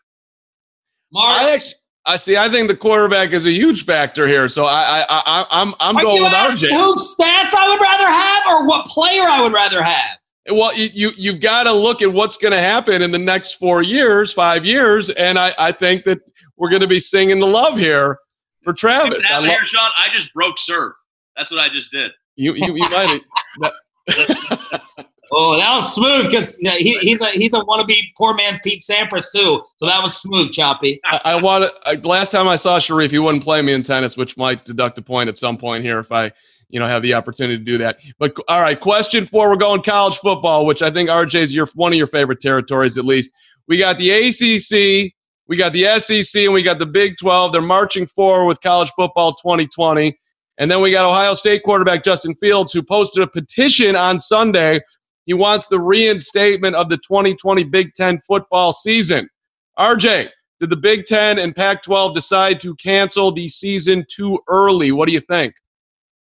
Mark. 1.11 1.41
I 1.41 1.51
actually, 1.51 1.75
I 2.05 2.17
see. 2.17 2.37
I 2.37 2.49
think 2.49 2.67
the 2.67 2.75
quarterback 2.75 3.31
is 3.31 3.45
a 3.45 3.51
huge 3.51 3.85
factor 3.85 4.27
here. 4.27 4.47
So 4.49 4.65
I, 4.65 5.05
I, 5.07 5.21
I 5.25 5.45
I'm, 5.51 5.73
I'm 5.79 5.97
Are 5.97 6.03
going 6.03 6.23
with 6.23 6.31
RJ. 6.31 6.69
Whose 6.71 7.15
stats 7.15 7.53
I 7.55 7.69
would 7.69 7.79
rather 7.79 8.07
have, 8.07 8.43
or 8.47 8.67
what 8.67 8.85
player 8.87 9.23
I 9.23 9.41
would 9.41 9.53
rather 9.53 9.83
have. 9.83 10.17
Well, 10.49 10.75
you, 10.75 10.89
you 10.93 11.11
you've 11.15 11.39
got 11.39 11.63
to 11.63 11.71
look 11.71 12.01
at 12.01 12.11
what's 12.11 12.37
going 12.37 12.53
to 12.53 12.59
happen 12.59 13.03
in 13.03 13.11
the 13.11 13.19
next 13.19 13.53
four 13.53 13.83
years, 13.83 14.33
five 14.33 14.65
years, 14.65 15.11
and 15.11 15.37
I, 15.37 15.53
I 15.59 15.71
think 15.71 16.03
that 16.05 16.19
we're 16.57 16.69
going 16.69 16.81
to 16.81 16.87
be 16.87 16.99
singing 16.99 17.39
the 17.39 17.47
love 17.47 17.77
here 17.77 18.17
for 18.63 18.73
Travis. 18.73 19.23
I 19.31 19.41
here, 19.45 19.65
Shan. 19.65 19.91
I 19.97 20.09
just 20.11 20.33
broke 20.33 20.57
serve. 20.57 20.93
That's 21.37 21.51
what 21.51 21.59
I 21.59 21.69
just 21.69 21.91
did. 21.91 22.11
You 22.35 22.55
you, 22.55 22.75
you 22.75 22.89
might. 22.89 23.21
oh, 25.31 25.57
that 25.57 25.75
was 25.75 25.93
smooth 25.93 26.25
because 26.25 26.57
he, 26.57 26.97
he's 26.99 27.21
a 27.21 27.27
he's 27.27 27.53
a 27.53 27.61
wannabe 27.61 27.99
poor 28.17 28.33
man's 28.33 28.59
Pete 28.63 28.81
Sampras 28.81 29.31
too. 29.31 29.63
So 29.77 29.85
that 29.85 30.01
was 30.01 30.17
smooth, 30.17 30.51
Choppy. 30.51 30.99
I, 31.05 31.21
I 31.25 31.35
want. 31.35 31.71
Last 32.05 32.31
time 32.31 32.47
I 32.47 32.55
saw 32.55 32.79
Shariff, 32.79 33.11
he 33.11 33.19
wouldn't 33.19 33.43
play 33.43 33.61
me 33.61 33.73
in 33.73 33.83
tennis, 33.83 34.17
which 34.17 34.37
might 34.37 34.65
deduct 34.65 34.97
a 34.97 35.01
point 35.01 35.29
at 35.29 35.37
some 35.37 35.57
point 35.57 35.83
here 35.83 35.99
if 35.99 36.11
I 36.11 36.31
you 36.69 36.79
know 36.79 36.87
have 36.87 37.01
the 37.01 37.13
opportunity 37.13 37.57
to 37.57 37.63
do 37.63 37.77
that. 37.79 37.99
But 38.19 38.35
all 38.47 38.61
right, 38.61 38.79
question 38.79 39.25
four, 39.25 39.49
we're 39.49 39.55
going 39.57 39.81
college 39.81 40.17
football, 40.17 40.65
which 40.65 40.81
I 40.81 40.91
think 40.91 41.09
RJ 41.09 41.35
is 41.35 41.53
your 41.53 41.67
one 41.75 41.93
of 41.93 41.97
your 41.97 42.07
favorite 42.07 42.39
territories 42.39 42.97
at 42.97 43.05
least. 43.05 43.31
We 43.67 43.77
got 43.77 43.97
the 43.97 44.11
ACC, 44.11 45.13
we 45.47 45.57
got 45.57 45.73
the 45.73 45.99
SEC 45.99 46.43
and 46.43 46.53
we 46.53 46.63
got 46.63 46.79
the 46.79 46.85
Big 46.85 47.17
12. 47.17 47.51
They're 47.51 47.61
marching 47.61 48.07
forward 48.07 48.47
with 48.47 48.61
college 48.61 48.89
football 48.95 49.33
2020. 49.35 50.17
And 50.57 50.69
then 50.69 50.81
we 50.81 50.91
got 50.91 51.05
Ohio 51.05 51.33
State 51.33 51.63
quarterback 51.63 52.03
Justin 52.03 52.35
Fields, 52.35 52.71
who 52.71 52.83
posted 52.83 53.23
a 53.23 53.27
petition 53.27 53.95
on 53.95 54.19
Sunday. 54.19 54.79
He 55.31 55.33
wants 55.33 55.67
the 55.67 55.79
reinstatement 55.79 56.75
of 56.75 56.89
the 56.89 56.97
2020 56.97 57.63
Big 57.65 57.93
Ten 57.93 58.19
football 58.27 58.73
season. 58.73 59.29
RJ, 59.79 60.29
did 60.59 60.69
the 60.69 60.75
Big 60.75 61.05
Ten 61.05 61.39
and 61.39 61.55
Pac 61.55 61.83
12 61.83 62.13
decide 62.13 62.59
to 62.59 62.75
cancel 62.75 63.31
the 63.31 63.47
season 63.47 64.05
too 64.09 64.39
early? 64.49 64.91
What 64.91 65.07
do 65.07 65.13
you 65.13 65.21
think? 65.21 65.53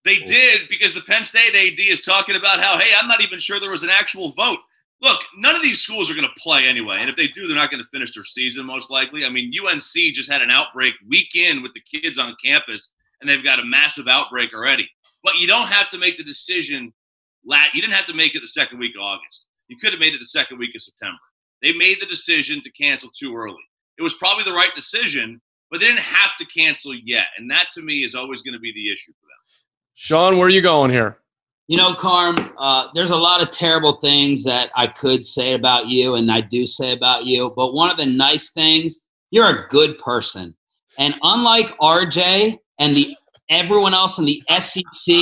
They 0.04 0.18
did 0.18 0.70
because 0.70 0.94
the 0.94 1.02
Penn 1.02 1.26
State 1.26 1.56
AD 1.56 1.80
is 1.80 2.02
talking 2.02 2.36
about 2.36 2.60
how, 2.60 2.78
hey, 2.78 2.92
I'm 2.98 3.08
not 3.08 3.22
even 3.22 3.40
sure 3.40 3.60
there 3.60 3.72
was 3.72 3.84
an 3.84 3.90
actual 3.90 4.34
vote 4.34 4.60
look, 5.02 5.20
none 5.38 5.56
of 5.56 5.62
these 5.62 5.82
schools 5.82 6.10
are 6.10 6.16
going 6.16 6.28
to 6.28 6.42
play 6.42 6.68
anyway. 6.68 6.98
And 7.00 7.10
if 7.10 7.16
they 7.16 7.28
do, 7.28 7.48
they're 7.48 7.56
not 7.56 7.72
going 7.72 7.84
to 7.84 7.90
finish 7.90 8.14
their 8.14 8.24
season 8.24 8.66
most 8.66 8.90
likely. 8.90 9.26
I 9.26 9.30
mean, 9.30 9.52
UNC 9.54 9.82
just 10.14 10.32
had 10.32 10.42
an 10.42 10.52
outbreak 10.52 10.94
week 11.08 11.36
in 11.36 11.62
with 11.62 11.74
the 11.74 11.82
kids 11.82 12.18
on 12.18 12.36
campus, 12.44 12.94
and 13.22 13.30
they've 13.30 13.44
got 13.44 13.60
a 13.60 13.66
massive 13.66 14.08
outbreak 14.08 14.54
already. 14.54 14.90
But 15.24 15.40
you 15.40 15.48
don't 15.48 15.68
have 15.68 15.90
to 15.90 15.98
make 15.98 16.18
the 16.18 16.24
decision. 16.24 16.94
Lat, 17.46 17.70
you 17.74 17.82
didn't 17.82 17.94
have 17.94 18.06
to 18.06 18.14
make 18.14 18.36
it 18.36 18.42
the 18.42 18.48
second 18.48 18.80
week 18.80 18.94
of 18.98 19.04
August. 19.04 19.48
You 19.68 19.78
could 19.82 19.92
have 19.92 20.00
made 20.00 20.14
it 20.14 20.20
the 20.20 20.26
second 20.26 20.58
week 20.58 20.76
of 20.76 20.82
September. 20.82 21.18
They 21.62 21.74
made 21.74 21.98
the 22.00 22.06
decision 22.06 22.62
to 22.62 22.72
cancel 22.72 23.10
too 23.18 23.36
early. 23.36 23.56
It 23.98 24.04
was 24.04 24.16
probably 24.16 24.44
the 24.44 24.54
right 24.54 24.74
decision, 24.76 25.42
but 25.72 25.80
they 25.80 25.88
didn't 25.88 26.00
have 26.00 26.32
to 26.38 26.46
cancel 26.46 26.94
yet. 26.94 27.26
And 27.38 27.50
that 27.50 27.68
to 27.74 27.82
me 27.82 28.04
is 28.04 28.16
always 28.16 28.42
going 28.42 28.54
to 28.54 28.60
be 28.60 28.74
the 28.74 28.92
issue 28.92 29.14
for 29.14 29.26
them. 29.26 29.36
Shan, 29.96 30.38
where 30.38 30.48
are 30.48 30.52
you 30.52 30.62
going 30.62 30.92
here? 30.92 31.20
You 31.68 31.78
know, 31.78 31.94
Carm, 31.96 32.36
uh, 32.60 32.90
there's 32.94 33.12
a 33.12 33.18
lot 33.18 33.42
of 33.42 33.50
terrible 33.50 33.94
things 33.94 34.44
that 34.44 34.70
I 34.76 34.86
could 34.86 35.24
say 35.24 35.54
about 35.54 35.88
you, 35.88 36.16
and 36.16 36.32
I 36.32 36.42
do 36.42 36.68
say 36.68 36.92
about 36.92 37.26
you. 37.26 37.52
But 37.56 37.74
one 37.74 37.90
of 37.90 37.98
the 37.98 38.06
nice 38.06 38.52
things, 38.52 39.08
you're 39.32 39.50
a 39.50 39.68
good 39.70 39.98
person. 39.98 40.56
And 41.00 41.18
unlike 41.24 41.76
RJ 41.80 42.58
and 42.80 42.96
the 42.96 43.16
everyone 43.50 43.94
else 43.94 44.18
in 44.18 44.26
the 44.26 44.42
SEC 44.60 45.16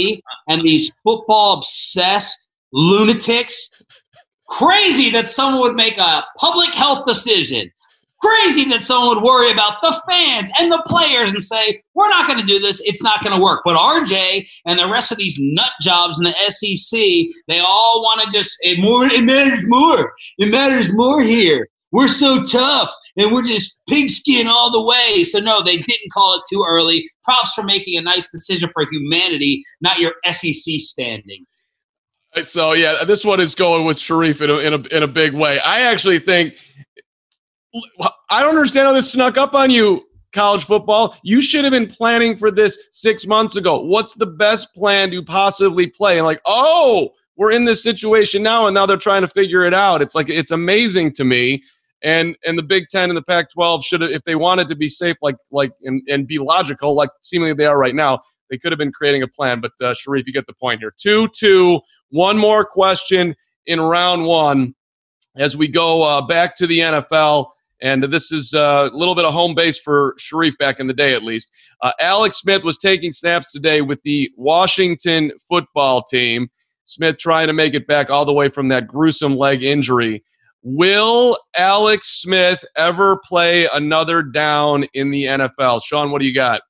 and 0.48 0.62
these 0.62 0.92
football 1.04 1.58
obsessed 1.58 2.50
lunatics, 2.72 3.70
crazy 4.50 5.10
that 5.12 5.28
someone 5.28 5.62
would 5.62 5.76
make 5.76 5.98
a 5.98 6.24
public 6.38 6.74
health 6.74 7.06
decision 7.06 7.72
crazy 8.24 8.70
that 8.70 8.82
someone 8.82 9.16
would 9.16 9.24
worry 9.24 9.52
about 9.52 9.82
the 9.82 10.02
fans 10.10 10.50
and 10.60 10.72
the 10.72 10.82
players 10.88 11.32
and 11.32 11.42
say, 11.42 11.82
we're 11.94 12.10
not 12.10 12.26
going 12.26 12.40
to 12.40 12.46
do 12.46 12.60
this. 12.60 12.82
It's 12.86 13.04
not 13.04 13.24
going 13.24 13.36
to 13.36 13.44
work. 13.44 13.62
But 13.66 13.76
RJ 13.76 14.50
and 14.66 14.80
the 14.80 14.90
rest 14.90 15.12
of 15.12 15.18
these 15.18 15.38
nut 15.40 15.72
jobs 15.82 16.20
in 16.20 16.26
the 16.26 16.50
SEC, 16.50 17.00
they 17.48 17.60
all 17.60 18.02
want 18.02 18.22
to 18.22 18.38
just, 18.38 18.56
it, 18.62 18.80
more, 18.80 19.06
it 19.06 19.24
matters 19.24 19.64
more. 19.68 20.14
It 20.38 20.52
matters 20.52 20.88
more 20.94 21.22
here. 21.22 21.68
We're 21.92 22.08
so 22.08 22.42
tough 22.44 22.90
and 23.18 23.32
we're 23.32 23.44
just 23.44 23.82
pigskin 23.90 24.48
all 24.48 24.72
the 24.72 24.82
way. 24.82 25.24
So, 25.24 25.40
no, 25.40 25.62
they 25.62 25.78
didn't 25.78 26.12
call 26.12 26.36
it 26.36 26.42
too 26.50 26.66
early. 26.68 27.06
Props 27.24 27.54
for 27.54 27.64
making 27.64 27.98
a 27.98 28.02
nice 28.02 28.30
decision 28.32 28.70
for 28.74 28.86
humanity, 28.92 29.64
not 29.82 30.00
your 30.00 30.14
SEC 30.32 30.80
standings. 30.80 31.70
So 32.46 32.74
yeah, 32.74 33.04
this 33.06 33.24
one 33.24 33.40
is 33.40 33.54
going 33.54 33.86
with 33.86 33.98
Shariff 33.98 34.42
in 34.42 34.50
a, 34.50 34.58
in 34.58 34.74
a 34.74 34.96
in 34.96 35.04
a 35.04 35.08
big 35.08 35.34
way. 35.34 35.60
I 35.60 35.82
actually 35.82 36.18
think 36.20 36.56
I 38.30 38.42
don't 38.42 38.56
understand 38.56 38.88
how 38.88 38.94
this 38.94 39.12
snuck 39.12 39.38
up 39.38 39.54
on 39.54 39.70
you, 39.70 40.04
college 40.32 40.66
football. 40.66 41.16
You 41.24 41.42
should 41.42 41.64
have 41.64 41.72
been 41.72 41.88
planning 41.88 42.38
for 42.38 42.52
this 42.52 42.78
six 42.92 43.26
months 43.26 43.56
ago. 43.56 43.80
What's 43.80 44.16
the 44.16 44.26
best 44.26 44.74
plan 44.74 45.12
to 45.12 45.24
possibly 45.24 45.88
play? 45.88 46.18
And 46.18 46.26
like, 46.26 46.42
oh, 46.46 47.12
we're 47.36 47.52
in 47.52 47.66
this 47.66 47.82
situation 47.84 48.44
now, 48.44 48.68
and 48.68 48.74
now 48.74 48.86
they're 48.86 48.98
trying 48.98 49.22
to 49.22 49.28
figure 49.28 49.64
it 49.64 49.74
out. 49.74 50.02
It's 50.02 50.16
like 50.16 50.30
it's 50.30 50.52
amazing 50.52 51.14
to 51.14 51.24
me. 51.24 51.64
And 52.04 52.36
and 52.46 52.58
the 52.58 52.64
Big 52.64 52.90
Ten 52.90 53.10
and 53.10 53.18
the 53.18 53.24
Pac-12 53.24 53.84
should 53.84 54.02
have, 54.02 54.12
if 54.12 54.24
they 54.26 54.36
wanted 54.36 54.68
to 54.68 54.76
be 54.76 54.90
safe, 54.90 55.16
like 55.22 55.38
like 55.52 55.72
and, 55.84 56.02
and 56.10 56.28
be 56.28 56.38
logical, 56.38 56.94
like 56.94 57.10
seemingly 57.22 57.54
they 57.54 57.66
are 57.66 57.78
right 57.78 57.96
now, 57.96 58.20
they 58.50 58.58
could 58.58 58.72
have 58.72 58.80
been 58.80 58.92
creating 58.92 59.24
a 59.24 59.28
plan. 59.28 59.62
But 59.62 59.72
uh, 59.82 59.94
Shariff, 59.94 60.28
you 60.28 60.34
get 60.34 60.46
the 60.46 60.54
point 60.54 60.80
here. 60.80 60.94
Two, 60.98 61.28
two, 61.30 61.80
one 62.10 62.38
more 62.38 62.66
question 62.66 63.36
in 63.66 63.80
round 63.80 64.26
one 64.26 64.76
as 65.36 65.58
we 65.58 65.68
go 65.68 66.04
uh, 66.04 66.22
back 66.22 66.56
to 66.58 66.68
the 66.68 66.80
NFL. 66.80 67.48
And 67.82 68.04
this 68.04 68.32
is 68.32 68.54
uh, 68.54 68.90
a 68.92 68.96
little 68.96 69.16
bit 69.16 69.26
of 69.26 69.34
home 69.34 69.56
base 69.56 69.78
for 69.78 70.16
Shariff 70.18 70.58
back 70.58 70.80
in 70.80 70.88
the 70.88 70.94
day, 70.94 71.14
at 71.14 71.24
least. 71.24 71.52
Uh, 71.82 71.92
Alex 72.00 72.38
Smith 72.38 72.64
was 72.64 72.78
taking 72.78 73.12
snaps 73.12 73.52
today 73.52 73.82
with 73.82 74.02
the 74.04 74.32
Washington 74.38 75.32
football 75.50 76.02
team. 76.02 76.50
Smith 76.86 77.18
trying 77.18 77.48
to 77.48 77.54
make 77.54 77.74
it 77.74 77.88
back 77.88 78.10
all 78.10 78.26
the 78.26 78.34
way 78.34 78.50
from 78.50 78.70
that 78.70 78.88
gruesome 78.88 79.36
leg 79.36 79.64
injury. 79.64 80.24
Will 80.64 81.38
Alex 81.58 82.22
Smith 82.22 82.64
ever 82.78 83.20
play 83.28 83.68
another 83.74 84.24
down 84.24 84.86
in 84.94 85.12
the 85.12 85.26
NFL? 85.26 85.82
Shan, 85.84 86.10
what 86.10 86.22
do 86.22 86.28
you 86.28 86.34
got? 86.34 86.62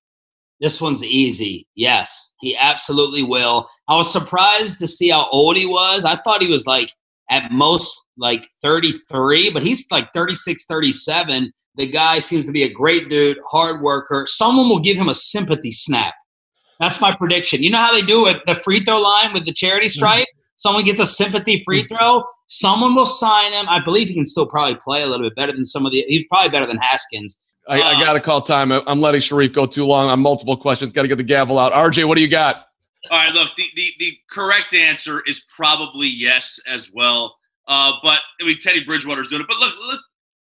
This 0.59 0.81
one's 0.81 1.03
easy. 1.03 1.67
Yes, 1.75 2.33
he 2.41 2.57
absolutely 2.57 3.21
will. 3.21 3.67
I 3.87 3.95
was 3.95 4.11
surprised 4.11 4.79
to 4.79 4.87
see 4.87 5.09
how 5.09 5.27
old 5.29 5.57
he 5.57 5.65
was. 5.65 6.05
I 6.05 6.15
thought 6.17 6.41
he 6.41 6.51
was 6.51 6.65
like 6.65 6.91
at 7.29 7.51
most 7.51 7.95
like 8.17 8.47
33, 8.61 9.51
but 9.51 9.63
he's 9.63 9.85
like 9.91 10.07
36, 10.13 10.65
37. 10.65 11.51
The 11.75 11.87
guy 11.87 12.19
seems 12.19 12.45
to 12.45 12.51
be 12.51 12.63
a 12.63 12.73
great 12.73 13.09
dude, 13.09 13.37
hard 13.51 13.81
worker. 13.81 14.25
Someone 14.27 14.69
will 14.69 14.79
give 14.79 14.97
him 14.97 15.09
a 15.09 15.15
sympathy 15.15 15.71
snap. 15.71 16.13
That's 16.79 16.99
my 16.99 17.15
prediction. 17.15 17.61
You 17.61 17.69
know 17.69 17.79
how 17.79 17.93
they 17.93 18.01
do 18.01 18.27
it 18.27 18.41
the 18.45 18.55
free 18.55 18.79
throw 18.79 18.99
line 18.99 19.33
with 19.33 19.45
the 19.45 19.53
charity 19.53 19.89
stripe? 19.89 20.27
Someone 20.55 20.83
gets 20.83 20.99
a 20.99 21.05
sympathy 21.05 21.61
free 21.65 21.83
throw. 21.83 22.23
Someone 22.53 22.93
will 22.93 23.07
sign 23.07 23.51
him. 23.51 23.65
I 23.67 23.79
believe 23.79 24.09
he 24.09 24.13
can 24.13 24.27
still 24.27 24.45
probably 24.45 24.75
play 24.75 25.01
a 25.01 25.07
little 25.07 25.25
bit 25.25 25.35
better 25.35 25.53
than 25.53 25.65
some 25.65 25.87
of 25.87 25.91
the. 25.91 26.05
He's 26.07 26.23
probably 26.29 26.49
better 26.49 26.67
than 26.67 26.77
Haskins. 26.77 27.41
I, 27.67 27.81
uh, 27.81 27.83
I 27.83 27.99
got 27.99 28.13
to 28.13 28.19
call 28.19 28.41
time. 28.41 28.71
I'm 28.71 29.01
letting 29.01 29.21
Shariff 29.21 29.53
go 29.53 29.65
too 29.65 29.85
long 29.85 30.07
on 30.07 30.19
multiple 30.19 30.55
questions. 30.55 30.93
Got 30.93 31.01
to 31.01 31.07
get 31.07 31.15
the 31.15 31.23
gavel 31.23 31.57
out. 31.57 31.71
RJ, 31.71 32.07
what 32.07 32.15
do 32.15 32.21
you 32.21 32.27
got? 32.27 32.67
All 33.09 33.17
right, 33.17 33.33
look, 33.33 33.49
the, 33.57 33.65
the, 33.75 33.91
the 33.97 34.17
correct 34.29 34.75
answer 34.75 35.23
is 35.25 35.43
probably 35.55 36.07
yes 36.07 36.59
as 36.67 36.91
well. 36.93 37.35
Uh, 37.67 37.93
but 38.03 38.19
I 38.39 38.45
mean, 38.45 38.59
Teddy 38.59 38.83
Bridgewater's 38.83 39.29
doing 39.29 39.41
it. 39.41 39.47
But 39.47 39.57
look, 39.57 39.73
look, 39.87 40.01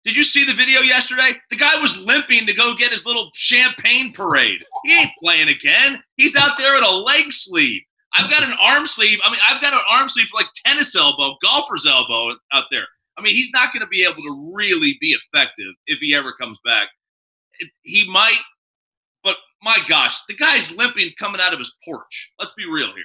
did 0.06 0.16
you 0.16 0.24
see 0.24 0.46
the 0.46 0.54
video 0.54 0.80
yesterday? 0.80 1.36
The 1.50 1.58
guy 1.58 1.78
was 1.82 2.02
limping 2.02 2.46
to 2.46 2.54
go 2.54 2.74
get 2.74 2.94
his 2.94 3.06
little 3.06 3.32
champagne 3.34 4.14
parade. 4.14 4.64
He 4.86 4.98
ain't 4.98 5.12
playing 5.22 5.50
again. 5.50 6.02
He's 6.16 6.38
out 6.38 6.58
there 6.58 6.78
in 6.78 6.86
a 6.86 6.90
leg 6.90 7.34
sleeve. 7.34 7.82
I've 8.18 8.30
got 8.30 8.44
an 8.44 8.54
arm 8.62 8.88
sleeve. 8.88 9.20
I 9.24 9.30
mean, 9.30 9.40
I've 9.48 9.62
got 9.62 9.74
an 9.74 9.80
arm 9.92 10.10
sleeve 10.10 10.28
for 10.28 10.38
like 10.38 10.50
tennis 10.66 10.96
elbow, 10.96 11.36
golfer's 11.44 11.86
elbow 11.86 12.32
out 12.54 12.66
there. 12.72 12.86
I 13.18 13.22
mean, 13.22 13.34
he's 13.34 13.52
not 13.52 13.74
going 13.74 13.82
to 13.82 13.88
be 13.88 14.04
able 14.04 14.22
to 14.22 14.54
really 14.56 14.98
be 15.02 15.16
effective 15.16 15.74
if 15.88 16.00
he 16.00 16.14
ever 16.14 16.34
comes 16.40 16.60
back. 16.64 16.90
It, 17.60 17.70
he 17.82 18.08
might, 18.10 18.40
but 19.24 19.38
my 19.64 19.78
gosh, 19.88 20.18
the 20.28 20.36
guy's 20.36 20.76
limping 20.76 21.12
coming 21.18 21.42
out 21.42 21.54
of 21.54 21.60
his 21.60 21.76
porch. 21.84 22.32
Let's 22.40 22.54
be 22.54 22.66
real 22.66 22.88
here. 22.88 23.04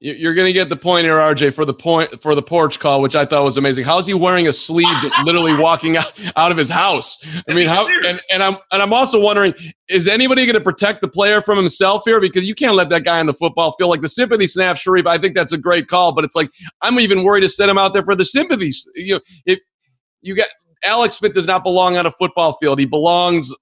You're 0.00 0.34
going 0.34 0.46
to 0.46 0.52
get 0.52 0.68
the 0.68 0.76
point 0.76 1.04
here, 1.04 1.16
RJ, 1.16 1.54
for 1.54 1.64
the 1.64 1.74
point 1.74 2.22
for 2.22 2.34
the 2.34 2.42
porch 2.42 2.78
call, 2.78 3.00
which 3.00 3.16
I 3.16 3.24
thought 3.24 3.44
was 3.44 3.56
amazing. 3.56 3.84
How's 3.84 4.06
he 4.06 4.14
wearing 4.14 4.46
a 4.46 4.52
sleeve, 4.52 4.94
just 5.02 5.18
literally 5.24 5.54
walking 5.54 5.96
out, 5.96 6.12
out 6.36 6.52
of 6.52 6.58
his 6.58 6.70
house? 6.70 7.18
I 7.48 7.54
mean, 7.54 7.66
how? 7.66 7.86
And, 7.86 8.20
and 8.32 8.42
I'm 8.42 8.58
and 8.70 8.82
I'm 8.82 8.92
also 8.92 9.20
wondering, 9.20 9.54
is 9.88 10.06
anybody 10.06 10.44
going 10.46 10.54
to 10.54 10.60
protect 10.60 11.00
the 11.00 11.08
player 11.08 11.40
from 11.40 11.56
himself 11.56 12.02
here? 12.04 12.20
Because 12.20 12.46
you 12.46 12.54
can't 12.54 12.74
let 12.74 12.90
that 12.90 13.04
guy 13.04 13.18
on 13.18 13.26
the 13.26 13.34
football 13.34 13.74
feel 13.78 13.88
like 13.88 14.00
the 14.00 14.08
sympathy 14.08 14.46
snap, 14.46 14.76
Shariff. 14.76 15.06
I 15.06 15.18
think 15.18 15.34
that's 15.34 15.52
a 15.52 15.58
great 15.58 15.88
call, 15.88 16.14
but 16.14 16.24
it's 16.24 16.36
like 16.36 16.48
I'm 16.82 17.00
even 17.00 17.24
worried 17.24 17.42
to 17.42 17.48
set 17.48 17.68
him 17.68 17.78
out 17.78 17.92
there 17.92 18.04
for 18.04 18.14
the 18.14 18.24
sympathy. 18.24 18.70
You 18.94 19.14
know, 19.14 19.20
if 19.46 19.58
you 20.22 20.34
get 20.34 20.48
Alex 20.84 21.16
Smith 21.16 21.34
does 21.34 21.46
not 21.46 21.62
belong 21.64 21.96
on 21.96 22.06
a 22.06 22.10
football 22.12 22.52
field. 22.54 22.78
He 22.78 22.86
belongs 22.86 23.52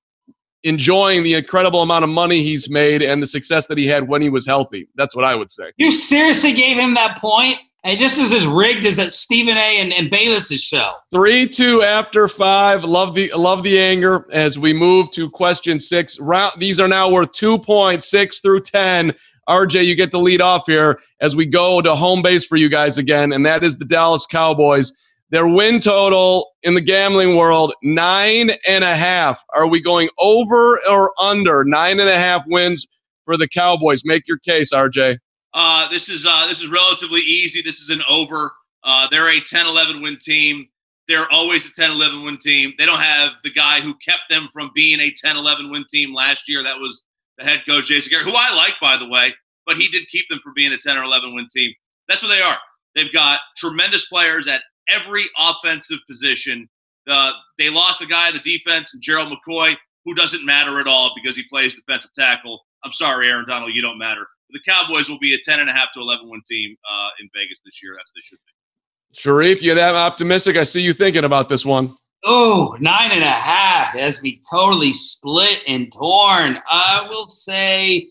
enjoying 0.65 1.23
the 1.23 1.35
incredible 1.35 1.83
amount 1.83 2.05
of 2.05 2.11
money 2.11 2.43
he's 2.43 2.69
made 2.69 3.03
and 3.03 3.23
the 3.23 3.27
success 3.27 3.67
that 3.67 3.79
he 3.79 3.87
had 3.87 4.09
when 4.09 4.23
he 4.23 4.29
was 4.29 4.47
healthy. 4.47 4.89
That's 4.97 5.15
what 5.15 5.25
I 5.25 5.35
would 5.35 5.51
say. 5.51 5.73
You 5.77 5.93
seriously 5.93 6.53
gave 6.53 6.77
him 6.77 6.95
that 6.95 7.19
point? 7.19 7.59
Hey, 7.87 7.95
this 7.95 8.19
is 8.19 8.33
as 8.33 8.49
rigged 8.49 8.85
as 8.85 8.99
at 8.99 9.13
Stephen 9.13 9.57
A. 9.57 9.81
and, 9.81 9.93
and 9.93 10.11
Bayless's 10.11 10.61
show. 10.61 10.91
Three, 11.13 11.47
two 11.47 11.83
after 11.83 12.27
five. 12.27 12.85
Love 12.85 13.15
the 13.15 13.31
love 13.37 13.63
the 13.63 13.79
anger 13.79 14.27
as 14.33 14.59
we 14.59 14.73
move 14.73 15.13
to 15.13 15.31
question 15.31 15.79
six. 15.79 16.19
Round 16.19 16.53
these 16.59 16.81
are 16.81 16.89
now 16.89 17.09
worth 17.09 17.31
two 17.31 17.59
points, 17.59 18.11
six 18.11 18.41
through 18.41 18.63
ten. 18.63 19.15
RJ, 19.49 19.87
you 19.87 19.95
get 19.95 20.11
to 20.11 20.19
lead 20.19 20.41
off 20.41 20.67
here 20.67 20.99
as 21.21 21.37
we 21.37 21.47
go 21.47 21.81
to 21.81 21.95
home 21.95 22.23
base 22.23 22.45
for 22.45 22.57
you 22.57 22.69
guys 22.69 22.99
again, 22.99 23.33
and 23.33 23.47
that 23.47 23.63
is 23.63 23.79
the 23.79 23.85
Dallas 23.85 24.27
Cowboys. 24.27 24.93
Their 25.31 25.49
win 25.49 25.81
total 25.81 26.53
in 26.63 26.75
the 26.75 26.81
gambling 26.81 27.37
world, 27.37 27.75
nine 27.83 28.53
and 28.69 28.85
a 28.85 28.95
half. 28.95 29.43
Are 29.55 29.67
we 29.67 29.81
going 29.81 30.09
over 30.19 30.81
or 30.89 31.13
under 31.21 31.65
nine 31.65 31.99
and 31.99 32.09
a 32.09 32.17
half 32.17 32.45
wins 32.47 32.87
for 33.25 33.37
the 33.37 33.49
Cowboys? 33.49 34.05
Make 34.05 34.29
your 34.29 34.39
case, 34.39 34.73
RJ. 34.73 35.19
Uh, 35.53 35.89
this 35.89 36.09
is 36.09 36.27
uh, 36.29 36.47
this 36.47 36.61
is 36.61 36.69
relatively 36.69 37.23
easy. 37.23 37.61
This 37.61 37.81
is 37.81 37.91
an 37.91 38.03
over. 38.09 38.53
Uh, 38.85 39.09
they're 39.11 39.31
a 39.31 39.41
10-11 39.41 40.01
win 40.01 40.17
team. 40.21 40.69
They're 41.09 41.31
always 41.33 41.67
a 41.67 41.73
10-11 41.73 42.25
win 42.25 42.39
team. 42.39 42.73
They 42.79 42.87
don't 42.87 43.01
have 43.01 43.33
the 43.43 43.51
guy 43.51 43.81
who 43.81 43.95
kept 43.97 44.25
them 44.31 44.49
from 44.53 44.71
being 44.75 45.01
a 45.01 45.11
10-11 45.11 45.73
win 45.73 45.85
team 45.91 46.15
last 46.15 46.49
year. 46.49 46.63
That 46.63 46.79
was 46.79 47.05
the 47.39 47.45
head 47.45 47.63
coach 47.69 47.87
Jason 47.87 48.11
Garrett, 48.11 48.27
who 48.27 48.35
I 48.35 48.55
like, 48.55 48.75
by 48.81 48.97
the 48.97 49.09
way, 49.09 49.35
but 49.67 49.77
he 49.77 49.89
did 49.89 50.07
keep 50.09 50.29
them 50.29 50.41
from 50.43 50.53
being 50.55 50.73
a 50.73 50.79
10 50.79 50.97
or 50.97 51.03
11 51.03 51.35
win 51.35 51.49
team. 51.53 51.73
That's 52.09 52.23
what 52.23 52.29
they 52.29 52.41
are. 52.41 52.59
They've 52.95 53.13
got 53.13 53.41
tremendous 53.57 54.07
players 54.07 54.47
at 54.47 54.63
every 54.89 55.29
offensive 55.39 55.99
position. 56.09 56.69
Uh, 57.09 57.33
they 57.59 57.71
lost 57.71 58.03
a 58.03 58.07
guy 58.07 58.29
in 58.29 58.35
the 58.35 58.41
defense, 58.41 58.97
Gerald 59.01 59.33
McCoy, 59.33 59.77
who 60.05 60.15
doesn't 60.15 60.45
matter 60.45 60.81
at 60.81 60.87
all 60.87 61.13
because 61.15 61.37
he 61.37 61.45
plays 61.49 61.75
defensive 61.75 62.13
tackle. 62.15 62.61
I'm 62.85 62.93
sorry, 62.93 63.29
Aaron 63.29 63.47
Donald, 63.47 63.75
you 63.75 63.83
don't 63.83 63.99
matter. 63.99 64.27
The 64.51 64.61
Cowboys 64.67 65.09
will 65.09 65.19
be 65.19 65.35
a 65.35 65.39
10 65.39 65.61
and 65.61 65.69
a 65.69 65.73
half 65.73 65.89
to 65.95 66.01
11 66.01 66.29
win 66.29 66.43
team 66.49 66.77
uh, 66.91 67.09
in 67.21 67.29
Vegas 67.35 67.61
this 67.65 67.83
year, 67.83 67.95
as 67.95 68.07
they 68.15 68.21
should 68.23 68.39
be. 68.47 69.21
Shariff, 69.21 69.63
you're 69.63 69.75
that 69.75 69.95
optimistic. 69.95 70.57
I 70.57 70.63
see 70.63 70.81
you 70.81 70.93
thinking 70.93 71.25
about 71.25 71.49
this 71.49 71.65
one. 71.65 71.97
Oh, 72.25 72.77
nine 72.81 73.11
and 73.13 73.23
a 73.23 73.27
half 73.27 73.95
has 73.95 74.23
me 74.23 74.41
totally 74.51 74.93
split 74.93 75.63
and 75.67 75.93
torn. 75.93 76.59
I 76.69 77.07
will 77.09 77.27
say 77.27 78.09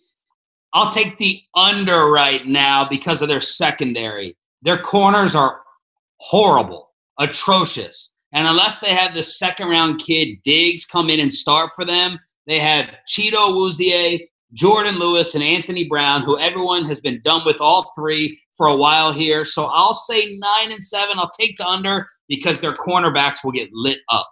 I'll 0.73 0.91
take 0.91 1.17
the 1.17 1.41
under 1.53 2.07
right 2.07 2.45
now 2.45 2.87
because 2.87 3.21
of 3.21 3.29
their 3.29 3.41
secondary. 3.41 4.35
Their 4.61 4.77
corners 4.77 5.35
are 5.35 5.61
horrible, 6.19 6.93
atrocious. 7.19 8.15
And 8.33 8.47
unless 8.47 8.79
they 8.79 8.93
have 8.93 9.15
the 9.15 9.23
second 9.23 9.69
round 9.69 9.99
kid 9.99 10.37
Diggs 10.43 10.85
come 10.85 11.09
in 11.09 11.19
and 11.19 11.31
start 11.31 11.71
for 11.75 11.85
them, 11.85 12.19
they 12.47 12.59
have 12.59 12.89
Chido 13.09 13.33
Awuzie, 13.33 14.27
Jourdan 14.53 14.99
Lewis, 14.99 15.35
and 15.35 15.43
Anthony 15.43 15.85
Brown, 15.85 16.21
who 16.21 16.37
everyone 16.37 16.85
has 16.85 17.01
been 17.01 17.21
done 17.23 17.41
with 17.45 17.59
all 17.61 17.91
three 17.97 18.39
for 18.55 18.67
a 18.67 18.75
while 18.75 19.11
here. 19.11 19.43
So 19.43 19.65
I'll 19.65 19.93
say 19.93 20.37
nine 20.37 20.71
and 20.71 20.83
seven. 20.83 21.17
I'll 21.17 21.29
take 21.29 21.57
the 21.57 21.67
under 21.67 22.05
because 22.27 22.59
their 22.59 22.73
cornerbacks 22.73 23.43
will 23.43 23.51
get 23.51 23.69
lit 23.71 23.99
up. 24.09 24.27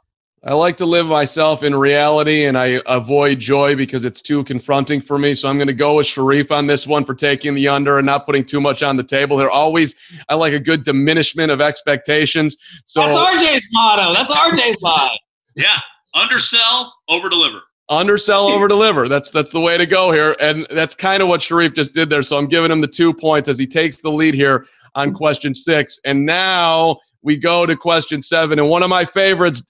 I 0.46 0.54
like 0.56 0.76
to 0.78 0.86
live 0.86 1.06
myself 1.06 1.64
in 1.64 1.74
reality 1.74 2.44
and 2.44 2.58
I 2.58 2.82
avoid 2.86 3.40
joy 3.40 3.78
because 3.78 4.04
it's 4.04 4.22
too 4.22 4.44
confronting 4.44 5.00
for 5.00 5.18
me. 5.18 5.34
So 5.36 5.48
I'm 5.48 5.58
going 5.58 5.68
to 5.68 5.74
go 5.74 5.96
with 5.96 6.06
Shariff 6.06 6.52
on 6.52 6.68
this 6.68 6.86
one 6.86 7.06
for 7.06 7.16
taking 7.16 7.56
the 7.56 7.70
under 7.70 7.98
and 7.98 8.06
not 8.06 8.26
putting 8.26 8.44
too 8.44 8.60
much 8.60 8.84
on 8.84 8.98
the 8.98 9.06
table. 9.06 9.38
They're 9.38 9.50
always, 9.50 9.96
I 10.28 10.34
like 10.34 10.52
a 10.52 10.60
good 10.60 10.84
diminishment 10.84 11.50
of 11.50 11.62
expectations. 11.62 12.58
So 12.84 13.08
That's 13.08 13.44
RJ's 13.44 13.68
motto. 13.72 14.14
That's 14.14 14.34
RJ's 14.34 14.82
line. 14.82 15.18
Yeah. 15.56 15.80
Undersell, 16.14 16.94
over 17.08 17.30
deliver. 17.30 17.62
Undersell, 17.88 18.48
over 18.48 18.68
deliver. 18.68 19.08
That's 19.08 19.30
that's 19.30 19.52
the 19.52 19.62
way 19.62 19.78
to 19.78 19.86
go 19.86 20.12
here. 20.12 20.36
And 20.42 20.68
that's 20.72 20.94
kind 20.94 21.24
of 21.24 21.30
what 21.30 21.40
Shariff 21.40 21.74
just 21.74 21.94
did 21.94 22.10
there. 22.10 22.22
So 22.22 22.38
I'm 22.38 22.48
giving 22.48 22.70
him 22.70 22.82
the 22.82 22.88
two 22.88 23.14
points 23.14 23.48
as 23.48 23.58
he 23.58 23.66
takes 23.66 24.02
the 24.02 24.12
lead 24.12 24.34
here 24.34 24.66
on 24.96 25.14
question 25.14 25.56
six. 25.56 26.02
And 26.04 26.26
now 26.26 26.98
we 27.22 27.38
go 27.38 27.66
to 27.66 27.78
question 27.78 28.22
seven. 28.22 28.60
And 28.60 28.68
one 28.68 28.84
of 28.84 28.90
my 28.90 29.06
favorites 29.06 29.64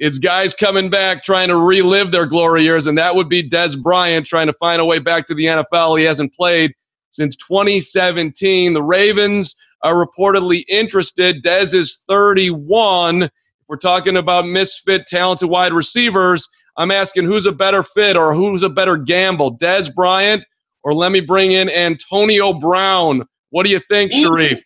is 0.00 0.18
guys 0.18 0.54
coming 0.54 0.90
back 0.90 1.22
trying 1.22 1.48
to 1.48 1.56
relive 1.56 2.10
their 2.10 2.26
glory 2.26 2.64
years, 2.64 2.88
and 2.88 2.98
that 2.98 3.14
would 3.14 3.28
be 3.28 3.48
Dez 3.48 3.80
Bryant 3.80 4.26
trying 4.26 4.48
to 4.48 4.52
find 4.54 4.80
a 4.80 4.84
way 4.84 4.98
back 4.98 5.26
to 5.26 5.34
the 5.34 5.44
NFL. 5.44 5.98
He 5.98 6.04
hasn't 6.04 6.34
played 6.34 6.72
since 7.10 7.36
2017. 7.36 8.72
The 8.72 8.82
Ravens 8.82 9.54
are 9.82 9.94
reportedly 9.94 10.64
interested. 10.68 11.44
Dez 11.44 11.72
is 11.74 12.02
31. 12.08 13.24
If 13.24 13.30
we're 13.68 13.76
talking 13.76 14.16
about 14.16 14.48
misfit, 14.48 15.06
talented 15.06 15.48
wide 15.48 15.72
receivers, 15.72 16.48
I'm 16.76 16.90
asking 16.90 17.26
who's 17.26 17.46
a 17.46 17.52
better 17.52 17.84
fit 17.84 18.16
or 18.16 18.34
who's 18.34 18.64
a 18.64 18.68
better 18.68 18.96
gamble, 18.96 19.56
Dez 19.56 19.94
Bryant 19.94 20.44
or 20.82 20.94
let 20.94 21.12
me 21.12 21.20
bring 21.20 21.52
in 21.52 21.68
Antonio 21.68 22.52
Brown. 22.52 23.24
What 23.50 23.64
do 23.64 23.70
you 23.70 23.80
think, 23.80 24.12
Shariff? 24.12 24.62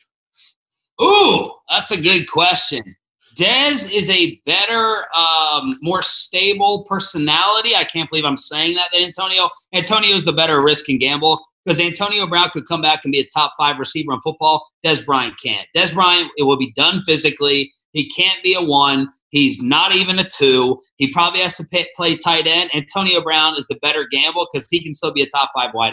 Ooh, 1.02 1.50
that's 1.68 1.90
a 1.90 2.00
good 2.00 2.30
question. 2.30 2.96
Dez 3.34 3.92
is 3.92 4.08
a 4.10 4.40
better, 4.46 5.04
um, 5.16 5.76
more 5.82 6.02
stable 6.02 6.84
personality. 6.84 7.74
I 7.74 7.84
can't 7.84 8.08
believe 8.08 8.24
I'm 8.24 8.36
saying 8.36 8.76
that 8.76 8.90
than 8.92 9.02
Antonio. 9.02 9.50
Antonio 9.72 10.14
is 10.14 10.24
the 10.24 10.32
better 10.32 10.62
risk 10.62 10.88
and 10.88 11.00
gamble 11.00 11.44
because 11.64 11.80
Antonio 11.80 12.26
Brown 12.26 12.50
could 12.50 12.66
come 12.66 12.82
back 12.82 13.00
and 13.04 13.12
be 13.12 13.20
a 13.20 13.26
top 13.26 13.52
five 13.58 13.78
receiver 13.78 14.12
in 14.12 14.20
football. 14.20 14.68
Dez 14.84 15.04
Bryant 15.04 15.34
can't. 15.42 15.66
Dez 15.76 15.92
Bryant, 15.92 16.30
it 16.36 16.44
will 16.44 16.58
be 16.58 16.72
done 16.72 17.00
physically. 17.02 17.72
He 17.92 18.08
can't 18.10 18.42
be 18.42 18.54
a 18.54 18.60
one. 18.60 19.08
He's 19.30 19.62
not 19.62 19.94
even 19.94 20.18
a 20.18 20.24
two. 20.24 20.78
He 20.96 21.12
probably 21.12 21.40
has 21.40 21.56
to 21.56 21.64
pay, 21.70 21.86
play 21.96 22.16
tight 22.16 22.46
end. 22.46 22.70
Antonio 22.74 23.20
Brown 23.20 23.56
is 23.56 23.66
the 23.66 23.76
better 23.76 24.06
gamble 24.10 24.46
because 24.52 24.68
he 24.68 24.82
can 24.82 24.94
still 24.94 25.12
be 25.12 25.22
a 25.22 25.26
top 25.26 25.50
five 25.54 25.72
wideout. 25.72 25.92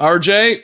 RJ? 0.00 0.62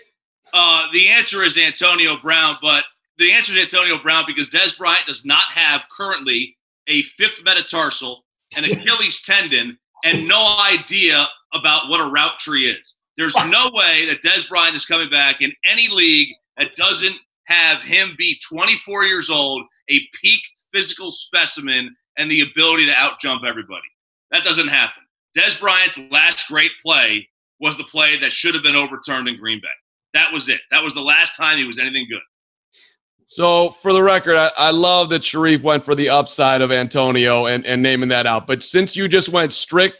Uh, 0.53 0.87
the 0.93 1.09
answer 1.09 1.43
is 1.43 1.57
Antonio 1.57 2.17
Brown, 2.19 2.57
but 2.61 2.85
the 3.21 3.33
answer 3.33 3.53
is 3.53 3.63
Antonio 3.63 3.99
Brown 3.99 4.25
because 4.27 4.49
Dez 4.49 4.77
Bryant 4.77 5.07
does 5.07 5.25
not 5.25 5.43
have 5.53 5.85
currently 5.95 6.57
a 6.89 7.03
fifth 7.03 7.43
metatarsal, 7.45 8.25
an 8.57 8.65
Achilles 8.71 9.23
tendon, 9.23 9.79
and 10.05 10.27
no 10.27 10.57
idea 10.59 11.27
about 11.53 11.89
what 11.89 12.01
a 12.01 12.11
route 12.11 12.39
tree 12.39 12.67
is. 12.67 12.97
There's 13.19 13.37
no 13.37 13.71
way 13.75 14.07
that 14.07 14.23
Dez 14.23 14.49
Bryant 14.49 14.75
is 14.75 14.87
coming 14.87 15.11
back 15.11 15.43
in 15.43 15.53
any 15.67 15.89
league 15.89 16.29
that 16.57 16.75
doesn't 16.77 17.17
have 17.45 17.83
him 17.83 18.15
be 18.17 18.41
24 18.49 19.05
years 19.05 19.29
old, 19.29 19.63
a 19.91 20.01
peak 20.23 20.41
physical 20.73 21.11
specimen, 21.11 21.95
and 22.17 22.31
the 22.31 22.41
ability 22.41 22.87
to 22.87 22.93
outjump 22.93 23.47
everybody. 23.47 23.83
That 24.31 24.45
doesn't 24.45 24.69
happen. 24.69 25.03
Dez 25.37 25.61
Bryant's 25.61 25.99
last 26.11 26.49
great 26.49 26.73
play 26.83 27.29
was 27.61 27.77
the 27.77 27.85
play 27.85 28.17
that 28.19 28.33
should 28.33 28.55
have 28.55 28.63
been 28.63 28.77
overturned 28.77 29.29
in 29.29 29.37
Green 29.37 29.61
Bay. 29.61 29.69
That 30.15 30.33
was 30.33 30.49
it. 30.49 30.61
That 30.71 30.83
was 30.83 30.95
the 30.95 31.03
last 31.03 31.37
time 31.37 31.59
he 31.59 31.67
was 31.67 31.79
anything 31.79 32.07
good. 32.09 32.23
So, 33.33 33.71
for 33.71 33.93
the 33.93 34.03
record, 34.03 34.35
I, 34.35 34.51
I, 34.59 34.71
love 34.73 35.11
that 35.11 35.23
Shariff 35.23 35.63
went 35.63 35.85
for 35.85 35.95
the 35.95 36.09
upside 36.09 36.63
of 36.63 36.73
Antonio 36.73 37.47
and, 37.47 37.65
and 37.65 37.81
naming 37.81 38.09
that 38.09 38.27
out. 38.27 38.49
But 38.49 38.61
since 38.61 38.97
you 38.97 39.07
just 39.07 39.29
went 39.29 39.53
strict, 39.53 39.99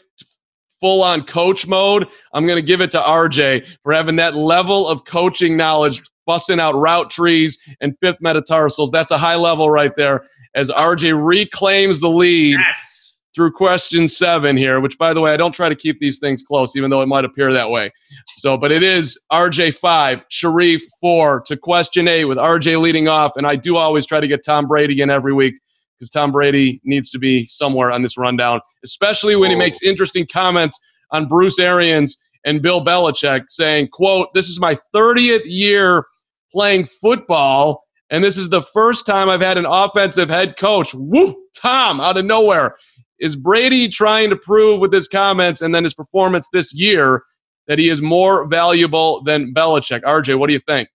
full 0.81 1.01
on 1.01 1.23
coach 1.23 1.65
mode, 1.65 2.09
I'm 2.33 2.45
going 2.45 2.57
to 2.57 2.61
give 2.61 2.81
it 2.81 2.91
to 2.91 2.99
RJ 2.99 3.67
for 3.83 3.93
having 3.93 4.17
that 4.17 4.35
level 4.35 4.85
of 4.85 5.05
coaching 5.05 5.55
knowledge, 5.55 6.01
busting 6.25 6.59
out 6.59 6.75
route 6.75 7.09
trees 7.09 7.57
and 7.79 7.95
fifth 8.01 8.17
metatarsals. 8.19 8.91
That's 8.91 9.11
a 9.11 9.17
high 9.17 9.35
level 9.35 9.69
right 9.69 9.95
there 9.95 10.25
as 10.53 10.69
RJ 10.69 11.13
reclaims 11.25 12.01
the 12.01 12.09
lead. 12.09 12.57
Yes 12.59 13.00
through 13.33 13.51
question 13.51 14.07
seven 14.07 14.57
here, 14.57 14.79
which, 14.79 14.97
by 14.97 15.13
the 15.13 15.21
way, 15.21 15.33
I 15.33 15.37
don't 15.37 15.53
try 15.53 15.69
to 15.69 15.75
keep 15.75 15.99
these 15.99 16.19
things 16.19 16.43
close, 16.43 16.75
even 16.75 16.89
though 16.89 17.01
it 17.01 17.07
might 17.07 17.25
appear 17.25 17.53
that 17.53 17.69
way. 17.69 17.91
So, 18.37 18.57
but 18.57 18.71
it 18.71 18.83
is 18.83 19.19
RJ 19.31 19.75
five, 19.75 20.21
Shariff 20.29 20.81
four 20.99 21.41
to 21.47 21.55
question 21.55 22.07
eight 22.07 22.25
with 22.25 22.37
RJ 22.37 22.81
leading 22.81 23.07
off. 23.07 23.35
And 23.35 23.47
I 23.47 23.55
do 23.55 23.77
always 23.77 24.05
try 24.05 24.19
to 24.19 24.27
get 24.27 24.43
Tom 24.43 24.67
Brady 24.67 25.01
in 25.01 25.09
every 25.09 25.33
week 25.33 25.55
because 25.97 26.09
Tom 26.09 26.31
Brady 26.31 26.81
needs 26.83 27.09
to 27.11 27.19
be 27.19 27.45
somewhere 27.45 27.91
on 27.91 28.01
this 28.01 28.17
rundown, 28.17 28.59
especially 28.83 29.35
when 29.35 29.49
he 29.49 29.55
makes 29.55 29.77
oh. 29.83 29.87
interesting 29.87 30.27
comments 30.31 30.79
on 31.11 31.27
Bruce 31.27 31.59
Arians 31.59 32.17
and 32.43 32.61
Bill 32.61 32.83
Belichick 32.83 33.43
saying, 33.49 33.89
quote, 33.89 34.33
this 34.33 34.49
is 34.49 34.59
my 34.59 34.77
30th 34.95 35.43
year 35.45 36.05
playing 36.51 36.85
football. 36.85 37.83
And 38.09 38.23
this 38.23 38.35
is 38.35 38.49
the 38.49 38.61
first 38.61 39.05
time 39.05 39.29
I've 39.29 39.41
had 39.41 39.57
an 39.57 39.65
offensive 39.65 40.29
head 40.29 40.57
coach. 40.57 40.93
Woo, 40.93 41.35
Tom, 41.55 42.01
out 42.01 42.17
of 42.17 42.25
nowhere. 42.25 42.75
Is 43.21 43.35
Brady 43.35 43.87
trying 43.87 44.31
to 44.31 44.35
prove 44.35 44.79
with 44.79 44.91
his 44.91 45.07
comments 45.07 45.61
and 45.61 45.73
then 45.73 45.83
his 45.83 45.93
performance 45.93 46.49
this 46.51 46.73
year 46.73 47.23
that 47.67 47.77
he 47.77 47.87
is 47.87 48.01
more 48.01 48.47
valuable 48.47 49.21
than 49.21 49.53
Belichick? 49.53 50.01
RJ, 50.01 50.39
what 50.39 50.47
do 50.47 50.53
you 50.53 50.59
think? 50.67 50.89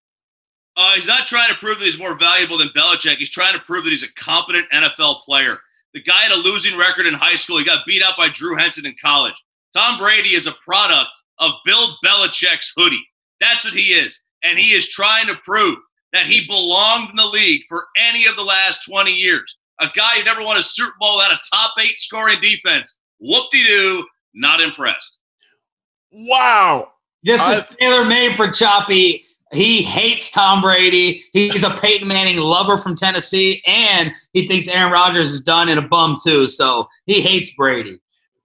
Uh, 0.76 0.92
he's 0.94 1.06
not 1.06 1.28
trying 1.28 1.48
to 1.48 1.54
prove 1.54 1.78
that 1.78 1.84
he's 1.84 1.98
more 1.98 2.18
valuable 2.18 2.58
than 2.58 2.68
Belichick. 2.76 3.16
He's 3.18 3.30
trying 3.30 3.54
to 3.54 3.62
prove 3.62 3.84
that 3.84 3.90
he's 3.90 4.02
a 4.02 4.12
competent 4.14 4.66
NFL 4.72 5.22
player. 5.22 5.58
The 5.94 6.02
guy 6.02 6.18
had 6.22 6.32
a 6.32 6.42
losing 6.42 6.76
record 6.76 7.06
in 7.06 7.14
high 7.14 7.36
school. 7.36 7.58
He 7.58 7.64
got 7.64 7.86
beat 7.86 8.02
out 8.02 8.16
by 8.18 8.28
Drew 8.28 8.56
Henson 8.56 8.84
in 8.84 8.96
college. 9.02 9.40
Tom 9.72 9.96
Brady 9.96 10.34
is 10.34 10.48
a 10.48 10.54
product 10.66 11.22
of 11.38 11.52
Bill 11.64 11.94
Belichick's 12.04 12.72
hoodie. 12.76 13.06
That's 13.40 13.64
what 13.64 13.72
he 13.72 13.92
is. 13.92 14.18
And 14.42 14.58
he 14.58 14.72
is 14.72 14.88
trying 14.88 15.26
to 15.28 15.36
prove 15.44 15.78
that 16.12 16.26
he 16.26 16.46
belonged 16.46 17.10
in 17.10 17.16
the 17.16 17.24
league 17.24 17.62
for 17.68 17.86
any 17.96 18.26
of 18.26 18.34
the 18.34 18.42
last 18.42 18.84
20 18.84 19.12
years 19.12 19.56
a 19.80 19.88
guy 19.94 20.18
who 20.18 20.24
never 20.24 20.42
won 20.42 20.56
a 20.56 20.62
Super 20.62 20.94
Bowl 21.00 21.20
had 21.20 21.32
a 21.32 21.40
top 21.52 21.72
eight 21.80 21.98
scoring 21.98 22.40
defense. 22.40 22.98
Whoop 23.20 23.50
de 23.50 23.64
doo, 23.64 24.06
not 24.34 24.60
impressed. 24.60 25.20
Wow. 26.12 26.92
This 27.22 27.42
is 27.48 27.58
uh, 27.58 27.64
tailor 27.80 28.04
made 28.04 28.36
for 28.36 28.48
Choppy. 28.50 29.24
He 29.52 29.82
hates 29.82 30.30
Tom 30.30 30.60
Brady. 30.60 31.22
He's 31.32 31.62
a 31.62 31.70
Peyton 31.70 32.08
Manning 32.08 32.38
lover 32.38 32.78
from 32.78 32.96
Tennessee, 32.96 33.62
and 33.66 34.12
he 34.32 34.46
thinks 34.46 34.66
Aaron 34.68 34.92
Rodgers 34.92 35.30
is 35.32 35.40
done 35.40 35.68
in 35.68 35.78
a 35.78 35.82
bum 35.82 36.16
too. 36.22 36.46
So 36.46 36.88
he 37.06 37.20
hates 37.20 37.54
Brady. 37.54 37.98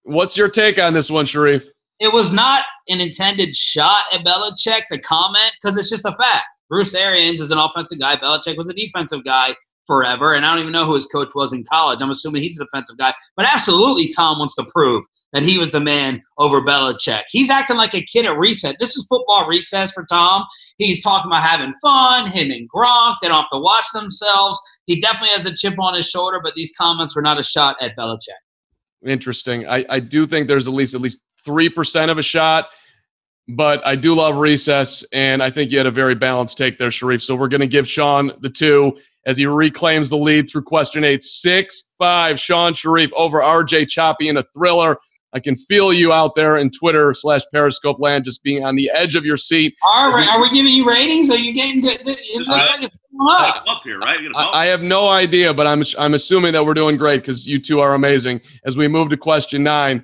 What's 0.04 0.38
your 0.38 0.50
take 0.50 0.80
on 0.80 0.94
this 0.94 1.10
one, 1.10 1.26
Shariff? 1.26 1.66
It 2.00 2.12
was 2.12 2.34
not 2.34 2.66
an 2.90 3.02
intended 3.02 3.56
shot 3.56 4.06
at 4.12 4.26
Belichick, 4.26 4.84
the 4.90 5.00
comment, 5.00 5.54
because 5.62 5.78
it's 5.78 5.90
just 5.90 6.06
a 6.06 6.12
fact. 6.14 6.46
Bruce 6.70 6.96
Arians 6.96 7.42
is 7.42 7.52
an 7.52 7.58
offensive 7.58 8.00
guy. 8.00 8.16
Belichick 8.16 8.58
was 8.58 8.70
a 8.70 8.74
defensive 8.74 9.24
guy 9.24 9.56
forever, 9.92 10.34
and 10.34 10.46
I 10.46 10.52
don't 10.52 10.62
even 10.62 10.72
know 10.72 10.86
who 10.86 10.96
his 10.96 11.06
coach 11.06 11.32
was 11.36 11.52
in 11.52 11.66
college. 11.66 12.02
I'm 12.02 12.10
assuming 12.10 12.42
he's 12.42 12.58
a 12.58 12.64
defensive 12.64 12.98
guy. 12.98 13.14
But 13.36 13.46
absolutely, 13.46 14.08
Tom 14.08 14.40
wants 14.40 14.56
to 14.56 14.66
prove 14.74 15.04
that 15.34 15.44
he 15.44 15.58
was 15.58 15.72
the 15.72 15.82
man 15.82 16.22
over 16.38 16.62
Belichick. 16.62 17.24
He's 17.30 17.50
acting 17.50 17.76
like 17.76 17.94
a 17.94 18.02
kid 18.02 18.26
at 18.26 18.38
reset. 18.38 18.78
This 18.80 18.96
is 18.96 19.06
football 19.08 19.50
recess 19.50 19.92
for 19.92 20.06
Tom. 20.10 20.46
He's 20.78 21.04
talking 21.04 21.30
about 21.30 21.44
having 21.44 21.74
fun, 21.82 22.28
him 22.28 22.52
and 22.52 22.70
Gronk. 22.74 23.18
They 23.22 23.28
don't 23.28 23.42
have 23.42 23.50
to 23.52 23.60
watch 23.60 23.88
themselves. 23.94 24.58
He 24.86 25.02
definitely 25.02 25.36
has 25.36 25.46
a 25.46 25.54
chip 25.54 25.78
on 25.78 25.94
his 25.94 26.10
shoulder, 26.10 26.40
but 26.42 26.54
these 26.56 26.72
comments 26.80 27.14
were 27.14 27.22
not 27.22 27.38
a 27.38 27.44
shot 27.44 27.76
at 27.82 27.98
Belichick. 27.98 28.30
Interesting. 29.06 29.68
I, 29.68 29.86
I 29.90 30.00
do 30.00 30.26
think 30.26 30.48
there's 30.48 30.70
at 30.70 30.74
least 30.74 30.94
at 30.94 31.02
least 31.02 31.20
three 31.44 31.68
percent 31.68 32.10
of 32.10 32.18
a 32.18 32.22
shot 32.22 32.70
but 33.48 33.86
I 33.86 33.96
do 33.96 34.16
love 34.16 34.38
recess, 34.38 35.04
and 35.12 35.44
I 35.44 35.50
think 35.50 35.72
you 35.72 35.78
had 35.78 35.88
a 35.88 35.92
very 35.92 36.16
balanced 36.16 36.58
take 36.58 36.78
there, 36.78 36.90
Shariff. 36.90 37.22
So 37.22 37.36
we're 37.36 37.48
going 37.48 37.62
to 37.62 37.68
give 37.68 37.88
Shan 37.88 38.32
the 38.40 38.50
two 38.50 38.98
as 39.26 39.38
he 39.38 39.46
reclaims 39.46 40.10
the 40.10 40.18
lead 40.18 40.50
through 40.50 40.64
question 40.64 41.04
eight. 41.04 41.24
Six 41.24 41.84
five, 41.98 42.40
Shan 42.40 42.74
Shariff 42.74 43.12
over 43.16 43.40
RJ 43.40 43.90
Choppy 43.90 44.30
in 44.30 44.38
a 44.38 44.44
thriller. 44.54 44.98
I 45.34 45.40
can 45.40 45.56
feel 45.56 45.94
you 45.94 46.12
out 46.12 46.36
there 46.36 46.58
in 46.58 46.70
Twitter 46.72 47.14
slash 47.14 47.42
Periscope 47.54 48.00
land, 48.00 48.26
just 48.26 48.44
being 48.44 48.66
on 48.66 48.76
the 48.76 48.92
edge 48.94 49.16
of 49.16 49.24
your 49.24 49.38
seat. 49.38 49.76
All 49.86 50.12
right, 50.12 50.28
are 50.28 50.42
we 50.42 50.50
giving 50.50 50.74
you 50.74 50.88
ratings? 50.88 51.30
Are 51.30 51.38
you 51.38 51.54
getting 51.54 51.80
good? 51.80 52.02
It 52.04 52.48
looks 52.48 52.50
uh, 52.50 52.72
like 52.74 52.84
it's 52.84 52.96
up. 53.30 53.64
up 53.68 53.82
here, 53.84 54.00
right? 54.00 54.20
I, 54.36 54.64
I 54.64 54.66
have 54.66 54.82
no 54.82 55.08
idea, 55.08 55.54
but 55.54 55.68
I'm 55.68 55.84
I'm 55.98 56.14
assuming 56.14 56.54
that 56.54 56.66
we're 56.66 56.74
doing 56.74 56.98
great 56.98 57.22
because 57.22 57.48
you 57.48 57.60
two 57.60 57.80
are 57.80 57.94
amazing. 57.94 58.42
As 58.66 58.76
we 58.76 58.88
move 58.88 59.10
to 59.10 59.18
question 59.18 59.64
nine, 59.64 60.04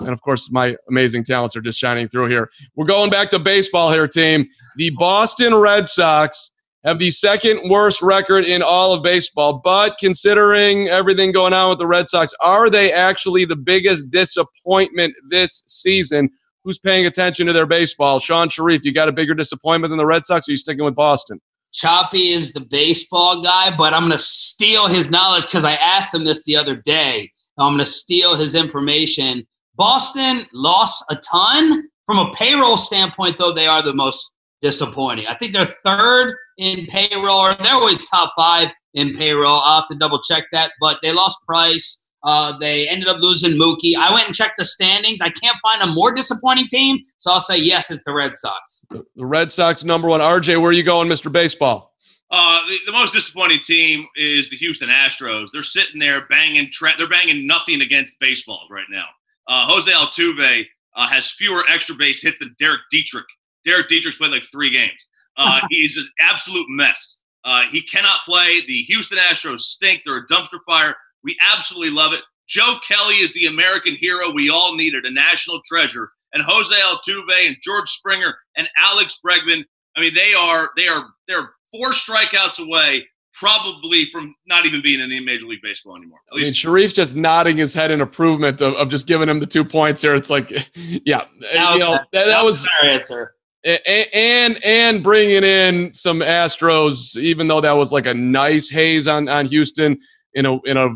and 0.00 0.10
of 0.10 0.20
course, 0.20 0.50
my 0.50 0.76
amazing 0.88 1.24
talents 1.24 1.56
are 1.56 1.60
just 1.60 1.78
shining 1.78 2.08
through 2.08 2.28
here. 2.28 2.50
We're 2.76 2.86
going 2.86 3.10
back 3.10 3.30
to 3.30 3.38
baseball 3.38 3.90
here, 3.90 4.06
team. 4.06 4.48
The 4.76 4.90
Boston 4.90 5.54
Red 5.54 5.88
Sox 5.88 6.52
have 6.88 6.98
the 6.98 7.10
second 7.10 7.68
worst 7.68 8.00
record 8.00 8.44
in 8.46 8.62
all 8.62 8.94
of 8.94 9.02
baseball. 9.02 9.60
But 9.62 9.98
considering 9.98 10.88
everything 10.88 11.32
going 11.32 11.52
on 11.52 11.68
with 11.68 11.78
the 11.78 11.86
Red 11.86 12.08
Sox, 12.08 12.32
are 12.40 12.70
they 12.70 12.90
actually 12.90 13.44
the 13.44 13.56
biggest 13.56 14.10
disappointment 14.10 15.14
this 15.30 15.64
season? 15.66 16.30
Who's 16.64 16.78
paying 16.78 17.06
attention 17.06 17.46
to 17.46 17.52
their 17.52 17.66
baseball? 17.66 18.18
Shan 18.18 18.48
Shariff, 18.48 18.84
you 18.84 18.92
got 18.92 19.08
a 19.08 19.12
bigger 19.12 19.34
disappointment 19.34 19.90
than 19.90 19.98
the 19.98 20.06
Red 20.06 20.24
Sox, 20.24 20.48
or 20.48 20.50
are 20.50 20.52
you 20.52 20.56
sticking 20.56 20.84
with 20.84 20.94
Boston? 20.94 21.40
Choppy 21.74 22.30
is 22.30 22.54
the 22.54 22.60
baseball 22.60 23.42
guy, 23.42 23.74
but 23.76 23.92
I'm 23.92 24.02
going 24.02 24.12
to 24.12 24.18
steal 24.18 24.88
his 24.88 25.10
knowledge 25.10 25.44
because 25.44 25.64
I 25.64 25.74
asked 25.74 26.14
him 26.14 26.24
this 26.24 26.44
the 26.44 26.56
other 26.56 26.74
day. 26.74 27.30
I'm 27.58 27.74
going 27.74 27.80
to 27.80 27.86
steal 27.86 28.34
his 28.34 28.54
information. 28.54 29.46
Boston 29.76 30.46
lost 30.54 31.04
a 31.10 31.16
ton. 31.16 31.84
From 32.06 32.18
a 32.18 32.32
payroll 32.32 32.78
standpoint, 32.78 33.36
though, 33.36 33.52
they 33.52 33.66
are 33.66 33.82
the 33.82 33.92
most 33.92 34.37
disappointing. 34.62 35.26
I 35.26 35.34
think 35.34 35.52
they're 35.52 35.64
third 35.64 36.34
in 36.58 36.86
payroll, 36.86 37.38
or 37.38 37.54
they're 37.54 37.74
always 37.74 38.08
top 38.08 38.30
five 38.36 38.68
in 38.94 39.14
payroll. 39.16 39.60
I'll 39.60 39.80
have 39.80 39.88
to 39.88 39.96
double 39.96 40.20
check 40.20 40.44
that, 40.52 40.72
but 40.80 40.98
they 41.02 41.12
lost 41.12 41.38
Price. 41.46 42.04
Uh, 42.24 42.58
they 42.58 42.88
ended 42.88 43.08
up 43.08 43.18
losing 43.20 43.52
Mookie. 43.52 43.94
I 43.96 44.12
went 44.12 44.26
and 44.26 44.34
checked 44.34 44.54
the 44.58 44.64
standings. 44.64 45.20
I 45.20 45.30
can't 45.30 45.56
find 45.62 45.82
a 45.82 45.86
more 45.86 46.12
disappointing 46.12 46.66
team, 46.68 46.98
so 47.18 47.30
I'll 47.30 47.40
say 47.40 47.58
yes, 47.58 47.90
it's 47.90 48.02
the 48.04 48.12
Red 48.12 48.34
Sox. 48.34 48.84
The 48.90 49.26
Red 49.26 49.52
Sox 49.52 49.84
number 49.84 50.08
one. 50.08 50.20
RJ, 50.20 50.60
where 50.60 50.70
are 50.70 50.72
you 50.72 50.82
going, 50.82 51.08
Mr. 51.08 51.30
Baseball? 51.30 51.94
Uh, 52.30 52.60
the, 52.66 52.78
the, 52.86 52.92
most 52.92 53.14
disappointing 53.14 53.60
team 53.64 54.06
is 54.16 54.50
the 54.50 54.56
Houston 54.56 54.90
Astros. 54.90 55.46
They're 55.50 55.62
sitting 55.62 55.98
there 55.98 56.26
banging. 56.26 56.70
Tra- 56.70 56.92
they're 56.98 57.08
banging 57.08 57.46
nothing 57.46 57.80
against 57.80 58.20
baseball 58.20 58.66
right 58.70 58.84
now. 58.90 59.06
Uh, 59.46 59.66
Jose 59.66 59.90
Altuve 59.90 60.66
uh, 60.96 61.06
has 61.06 61.30
fewer 61.30 61.64
extra 61.72 61.94
base 61.94 62.20
hits 62.20 62.38
than 62.38 62.54
Derek 62.58 62.80
Dietrich. 62.90 63.24
Derek 63.68 63.88
Dietrich's 63.88 64.16
played 64.16 64.30
like 64.30 64.44
three 64.44 64.70
games. 64.70 65.06
Uh, 65.36 65.60
he's 65.70 65.96
an 65.96 66.08
absolute 66.20 66.66
mess. 66.68 67.20
Uh, 67.44 67.62
he 67.70 67.82
cannot 67.82 68.18
play. 68.24 68.62
The 68.66 68.82
Houston 68.84 69.18
Astros 69.18 69.60
stink. 69.60 70.02
They're 70.04 70.18
a 70.18 70.26
dumpster 70.26 70.58
fire. 70.66 70.94
We 71.22 71.36
absolutely 71.40 71.90
love 71.90 72.12
it. 72.12 72.20
Joe 72.46 72.78
Kelly 72.86 73.16
is 73.16 73.32
the 73.34 73.46
American 73.46 73.96
hero 73.96 74.32
we 74.32 74.48
all 74.50 74.74
needed, 74.74 75.04
a 75.04 75.10
national 75.10 75.60
treasure. 75.66 76.10
And 76.32 76.42
Jose 76.42 76.74
Altuve 76.74 77.46
and 77.46 77.56
George 77.62 77.88
Springer 77.88 78.34
and 78.56 78.68
Alex 78.82 79.20
Bregman. 79.24 79.64
I 79.96 80.00
mean, 80.00 80.14
they 80.14 80.34
are 80.34 80.70
they 80.76 80.88
are 80.88 81.06
they're 81.26 81.50
four 81.72 81.90
strikeouts 81.90 82.58
away 82.58 83.06
probably 83.38 84.10
from 84.10 84.34
not 84.46 84.66
even 84.66 84.82
being 84.82 85.00
in 85.00 85.08
the 85.08 85.20
Major 85.20 85.46
League 85.46 85.62
Baseball 85.62 85.96
anymore. 85.96 86.18
At 86.30 86.36
least. 86.36 86.44
I 86.44 86.48
mean, 86.48 86.54
Shariff's 86.54 86.92
just 86.92 87.14
nodding 87.14 87.56
his 87.56 87.72
head 87.72 87.90
in 87.90 88.00
improvement 88.00 88.60
of, 88.60 88.74
of 88.74 88.88
just 88.88 89.06
giving 89.06 89.28
him 89.28 89.38
the 89.38 89.46
two 89.46 89.64
points 89.64 90.02
here. 90.02 90.14
It's 90.14 90.30
like, 90.30 90.50
yeah, 90.74 91.24
that 91.40 91.72
you 91.74 91.78
know, 91.78 91.92
that, 91.92 92.08
that, 92.12 92.26
that 92.26 92.44
was 92.44 92.64
their 92.64 92.90
answer. 92.90 93.34
And 93.64 94.64
and 94.64 95.02
bringing 95.02 95.42
in 95.44 95.92
some 95.92 96.20
Astros, 96.20 97.16
even 97.16 97.48
though 97.48 97.60
that 97.60 97.72
was 97.72 97.92
like 97.92 98.06
a 98.06 98.14
nice 98.14 98.70
haze 98.70 99.08
on 99.08 99.28
on 99.28 99.46
Houston 99.46 99.98
in 100.34 100.46
a 100.46 100.60
in 100.62 100.76
a 100.76 100.88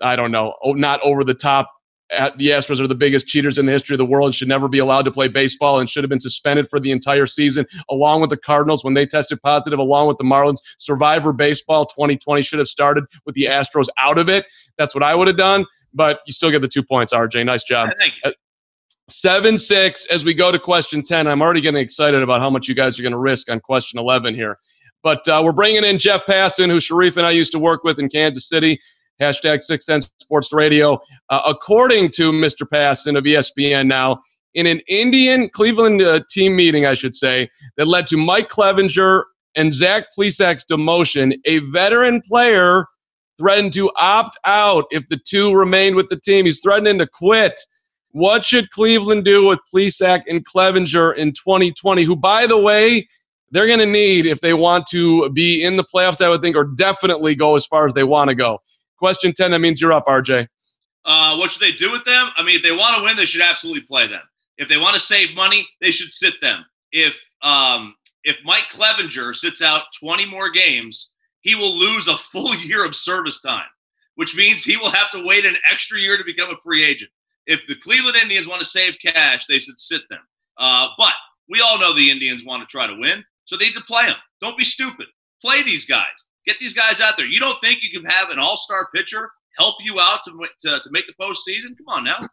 I 0.00 0.14
don't 0.14 0.30
know, 0.30 0.54
not 0.64 1.00
over 1.02 1.24
the 1.24 1.34
top 1.34 1.70
the 2.10 2.48
Astros 2.48 2.80
are 2.80 2.86
the 2.86 2.94
biggest 2.94 3.26
cheaters 3.26 3.58
in 3.58 3.66
the 3.66 3.72
history 3.72 3.94
of 3.94 3.98
the 3.98 4.06
world 4.06 4.26
and 4.26 4.34
should 4.34 4.48
never 4.48 4.68
be 4.68 4.78
allowed 4.78 5.04
to 5.04 5.10
play 5.10 5.28
baseball 5.28 5.78
and 5.78 5.88
should 5.88 6.02
have 6.02 6.08
been 6.08 6.20
suspended 6.20 6.68
for 6.70 6.80
the 6.80 6.90
entire 6.90 7.26
season, 7.26 7.66
along 7.90 8.20
with 8.20 8.30
the 8.30 8.36
Cardinals 8.36 8.82
when 8.82 8.94
they 8.94 9.06
tested 9.06 9.40
positive, 9.42 9.78
along 9.78 10.08
with 10.08 10.18
the 10.18 10.24
Marlins. 10.24 10.58
Survivor 10.78 11.32
Baseball 11.32 11.86
2020 11.86 12.42
should 12.42 12.58
have 12.58 12.68
started 12.68 13.04
with 13.26 13.34
the 13.34 13.44
Astros 13.44 13.88
out 13.98 14.18
of 14.18 14.28
it. 14.28 14.46
That's 14.78 14.94
what 14.94 15.04
I 15.04 15.14
would 15.14 15.26
have 15.26 15.36
done, 15.36 15.66
but 15.92 16.20
you 16.26 16.32
still 16.32 16.50
get 16.50 16.62
the 16.62 16.68
two 16.68 16.82
points, 16.82 17.12
RJ. 17.12 17.44
Nice 17.44 17.64
job. 17.64 17.90
Uh, 18.24 18.32
7 19.08 19.58
6 19.58 20.06
as 20.06 20.24
we 20.24 20.34
go 20.34 20.52
to 20.52 20.58
question 20.58 21.02
10. 21.02 21.26
I'm 21.26 21.42
already 21.42 21.60
getting 21.60 21.80
excited 21.80 22.22
about 22.22 22.40
how 22.40 22.50
much 22.50 22.68
you 22.68 22.74
guys 22.74 22.98
are 22.98 23.02
going 23.02 23.12
to 23.12 23.18
risk 23.18 23.50
on 23.50 23.60
question 23.60 23.98
11 23.98 24.34
here. 24.34 24.58
But 25.02 25.26
uh, 25.28 25.42
we're 25.44 25.52
bringing 25.52 25.84
in 25.84 25.98
Jeff 25.98 26.26
Passan, 26.26 26.70
who 26.70 26.78
Shariff 26.78 27.16
and 27.16 27.26
I 27.26 27.30
used 27.30 27.52
to 27.52 27.58
work 27.58 27.84
with 27.84 27.98
in 27.98 28.08
Kansas 28.08 28.48
City 28.48 28.78
hashtag 29.20 29.62
610 29.62 30.10
Sports 30.20 30.52
Radio. 30.52 31.00
Uh, 31.28 31.42
according 31.46 32.10
to 32.12 32.32
Mr. 32.32 32.66
Passan 32.68 33.16
of 33.16 33.24
ESPN 33.24 33.86
now, 33.86 34.20
in 34.54 34.66
an 34.66 34.80
Indian 34.88 35.48
Cleveland 35.50 36.02
uh, 36.02 36.20
team 36.30 36.56
meeting, 36.56 36.86
I 36.86 36.94
should 36.94 37.14
say, 37.14 37.50
that 37.76 37.86
led 37.86 38.06
to 38.08 38.16
Mike 38.16 38.48
Clevinger 38.48 39.24
and 39.54 39.72
Zach 39.72 40.06
Plesac's 40.16 40.64
demotion, 40.64 41.38
a 41.44 41.58
veteran 41.58 42.22
player 42.22 42.86
threatened 43.38 43.72
to 43.74 43.90
opt 43.96 44.38
out 44.44 44.84
if 44.90 45.08
the 45.08 45.18
two 45.18 45.54
remained 45.54 45.96
with 45.96 46.08
the 46.08 46.18
team. 46.18 46.44
He's 46.44 46.60
threatening 46.60 46.98
to 46.98 47.06
quit. 47.06 47.60
What 48.12 48.44
should 48.44 48.70
Cleveland 48.70 49.24
do 49.24 49.46
with 49.46 49.58
Plesac 49.72 50.22
and 50.28 50.46
Clevinger 50.46 51.14
in 51.16 51.32
2020, 51.32 52.04
who, 52.04 52.16
by 52.16 52.46
the 52.46 52.58
way, 52.58 53.06
they're 53.50 53.66
going 53.66 53.78
to 53.78 53.86
need 53.86 54.26
if 54.26 54.40
they 54.40 54.54
want 54.54 54.86
to 54.88 55.30
be 55.30 55.62
in 55.62 55.76
the 55.76 55.84
playoffs, 55.84 56.24
I 56.24 56.28
would 56.28 56.42
think, 56.42 56.56
or 56.56 56.64
definitely 56.64 57.34
go 57.34 57.54
as 57.56 57.66
far 57.66 57.86
as 57.86 57.94
they 57.94 58.04
want 58.04 58.30
to 58.30 58.34
go. 58.34 58.60
Question 58.98 59.32
10, 59.32 59.52
that 59.52 59.58
means 59.60 59.80
you're 59.80 59.92
up, 59.92 60.06
RJ. 60.06 60.48
Uh, 61.04 61.36
what 61.36 61.50
should 61.50 61.62
they 61.62 61.72
do 61.72 61.90
with 61.90 62.04
them? 62.04 62.28
I 62.36 62.42
mean, 62.42 62.56
if 62.56 62.62
they 62.62 62.72
want 62.72 62.96
to 62.96 63.04
win, 63.04 63.16
they 63.16 63.24
should 63.24 63.40
absolutely 63.40 63.82
play 63.82 64.06
them. 64.06 64.20
If 64.58 64.68
they 64.68 64.76
want 64.76 64.94
to 64.94 65.00
save 65.00 65.34
money, 65.34 65.66
they 65.80 65.90
should 65.90 66.12
sit 66.12 66.34
them. 66.42 66.64
If 66.92 67.14
um, 67.42 67.94
if 68.24 68.36
Mike 68.44 68.64
Clevinger 68.72 69.34
sits 69.34 69.62
out 69.62 69.84
20 70.00 70.26
more 70.26 70.50
games, 70.50 71.10
he 71.40 71.54
will 71.54 71.78
lose 71.78 72.08
a 72.08 72.18
full 72.18 72.54
year 72.56 72.84
of 72.84 72.94
service 72.94 73.40
time, 73.40 73.68
which 74.16 74.36
means 74.36 74.64
he 74.64 74.76
will 74.76 74.90
have 74.90 75.10
to 75.12 75.24
wait 75.24 75.46
an 75.46 75.54
extra 75.70 75.98
year 75.98 76.18
to 76.18 76.24
become 76.24 76.50
a 76.50 76.60
free 76.62 76.84
agent. 76.84 77.10
If 77.48 77.66
the 77.66 77.74
Cleveland 77.74 78.16
Indians 78.16 78.46
want 78.46 78.60
to 78.60 78.66
save 78.66 78.94
cash, 79.04 79.46
they 79.46 79.58
should 79.58 79.78
sit 79.78 80.02
them. 80.08 80.20
Uh, 80.58 80.88
but 80.96 81.14
we 81.48 81.60
all 81.60 81.80
know 81.80 81.94
the 81.94 82.10
Indians 82.10 82.44
want 82.44 82.62
to 82.62 82.66
try 82.66 82.86
to 82.86 82.94
win, 83.00 83.24
so 83.46 83.56
they 83.56 83.64
need 83.64 83.74
to 83.74 83.80
play 83.82 84.06
them. 84.06 84.16
Don't 84.40 84.56
be 84.56 84.64
stupid. 84.64 85.06
Play 85.42 85.62
these 85.62 85.84
guys. 85.84 86.04
Get 86.46 86.58
these 86.60 86.74
guys 86.74 87.00
out 87.00 87.16
there. 87.16 87.26
You 87.26 87.40
don't 87.40 87.60
think 87.60 87.82
you 87.82 87.90
can 87.90 88.08
have 88.08 88.30
an 88.30 88.38
all 88.38 88.56
star 88.56 88.88
pitcher 88.94 89.30
help 89.58 89.76
you 89.80 89.98
out 90.00 90.20
to, 90.24 90.32
to, 90.60 90.80
to 90.80 90.90
make 90.90 91.04
the 91.06 91.14
postseason? 91.20 91.76
Come 91.76 91.88
on 91.88 92.04
now. 92.04 92.28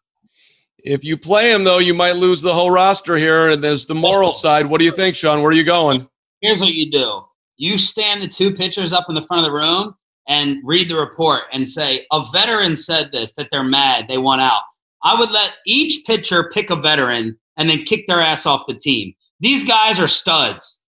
If 0.79 1.03
you 1.03 1.17
play 1.17 1.51
him, 1.51 1.63
though, 1.63 1.79
you 1.79 1.93
might 1.93 2.15
lose 2.15 2.41
the 2.41 2.53
whole 2.53 2.69
roster 2.69 3.17
here. 3.17 3.49
And 3.49 3.63
there's 3.63 3.85
the 3.85 3.95
moral 3.95 4.31
side. 4.31 4.67
What 4.67 4.77
do 4.77 4.85
you 4.85 4.91
think, 4.91 5.15
Shan? 5.15 5.41
Where 5.41 5.49
are 5.49 5.53
you 5.53 5.63
going? 5.63 6.07
Here's 6.41 6.59
what 6.59 6.73
you 6.73 6.91
do 6.91 7.25
you 7.57 7.77
stand 7.77 8.21
the 8.21 8.27
two 8.27 8.53
pitchers 8.53 8.93
up 8.93 9.05
in 9.09 9.15
the 9.15 9.21
front 9.21 9.45
of 9.45 9.51
the 9.51 9.57
room 9.57 9.95
and 10.27 10.57
read 10.63 10.89
the 10.89 10.95
report 10.95 11.43
and 11.53 11.67
say, 11.67 12.05
A 12.11 12.23
veteran 12.31 12.75
said 12.75 13.11
this, 13.11 13.33
that 13.33 13.47
they're 13.49 13.63
mad, 13.63 14.07
they 14.07 14.17
want 14.17 14.41
out. 14.41 14.61
I 15.05 15.17
would 15.17 15.31
let 15.31 15.53
each 15.65 16.05
pitcher 16.05 16.49
pick 16.51 16.69
a 16.69 16.75
veteran 16.75 17.37
and 17.55 17.69
then 17.69 17.83
kick 17.83 18.07
their 18.07 18.19
ass 18.19 18.45
off 18.45 18.65
the 18.67 18.73
team. 18.73 19.13
These 19.39 19.65
guys 19.65 19.99
are 19.99 20.07
studs. 20.07 20.83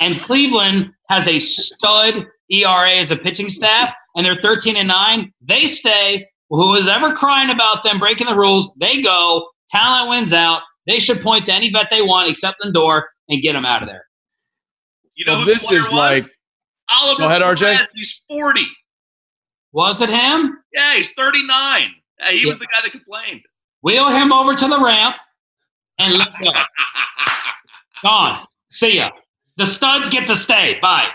And 0.00 0.20
Cleveland 0.20 0.90
has 1.08 1.28
a 1.28 1.38
stud 1.40 2.26
ERA 2.50 2.90
as 2.90 3.10
a 3.10 3.16
pitching 3.16 3.48
staff, 3.48 3.94
and 4.16 4.26
they're 4.26 4.34
13 4.34 4.76
and 4.76 4.88
9, 4.88 5.32
they 5.40 5.66
stay. 5.66 6.26
Who 6.50 6.74
is 6.74 6.88
ever 6.88 7.12
crying 7.12 7.50
about 7.50 7.84
them 7.84 8.00
breaking 8.00 8.26
the 8.26 8.34
rules, 8.34 8.74
they 8.80 9.00
go. 9.00 9.48
Talent 9.70 10.10
wins 10.10 10.32
out. 10.32 10.62
They 10.86 10.98
should 10.98 11.20
point 11.20 11.46
to 11.46 11.52
any 11.52 11.70
bet 11.70 11.88
they 11.90 12.02
want 12.02 12.28
except 12.28 12.60
Lindor 12.60 13.02
and 13.28 13.40
get 13.40 13.52
them 13.52 13.64
out 13.64 13.82
of 13.82 13.88
there. 13.88 14.06
You 15.14 15.26
know, 15.26 15.40
so 15.40 15.44
this 15.44 15.70
is 15.70 15.84
was? 15.84 15.92
like 15.92 16.24
Oliver. 16.88 17.20
Go 17.20 17.26
ahead, 17.26 17.42
RJ. 17.42 17.76
Perez, 17.76 17.88
he's 17.94 18.22
40. 18.26 18.62
Was 19.72 20.00
it 20.00 20.08
him? 20.08 20.58
Yeah, 20.72 20.94
he's 20.94 21.12
39. 21.12 21.90
he 22.30 22.42
yeah. 22.42 22.48
was 22.48 22.58
the 22.58 22.66
guy 22.66 22.80
that 22.82 22.90
complained. 22.90 23.42
Wheel 23.82 24.08
him 24.08 24.32
over 24.32 24.54
to 24.54 24.68
the 24.68 24.78
ramp 24.78 25.16
and 25.98 26.14
let 26.18 26.28
go. 26.42 26.50
Gone. 28.02 28.46
See 28.70 28.96
ya. 28.96 29.10
The 29.56 29.66
studs 29.66 30.08
get 30.08 30.26
to 30.26 30.36
stay. 30.36 30.78
Bye 30.80 31.08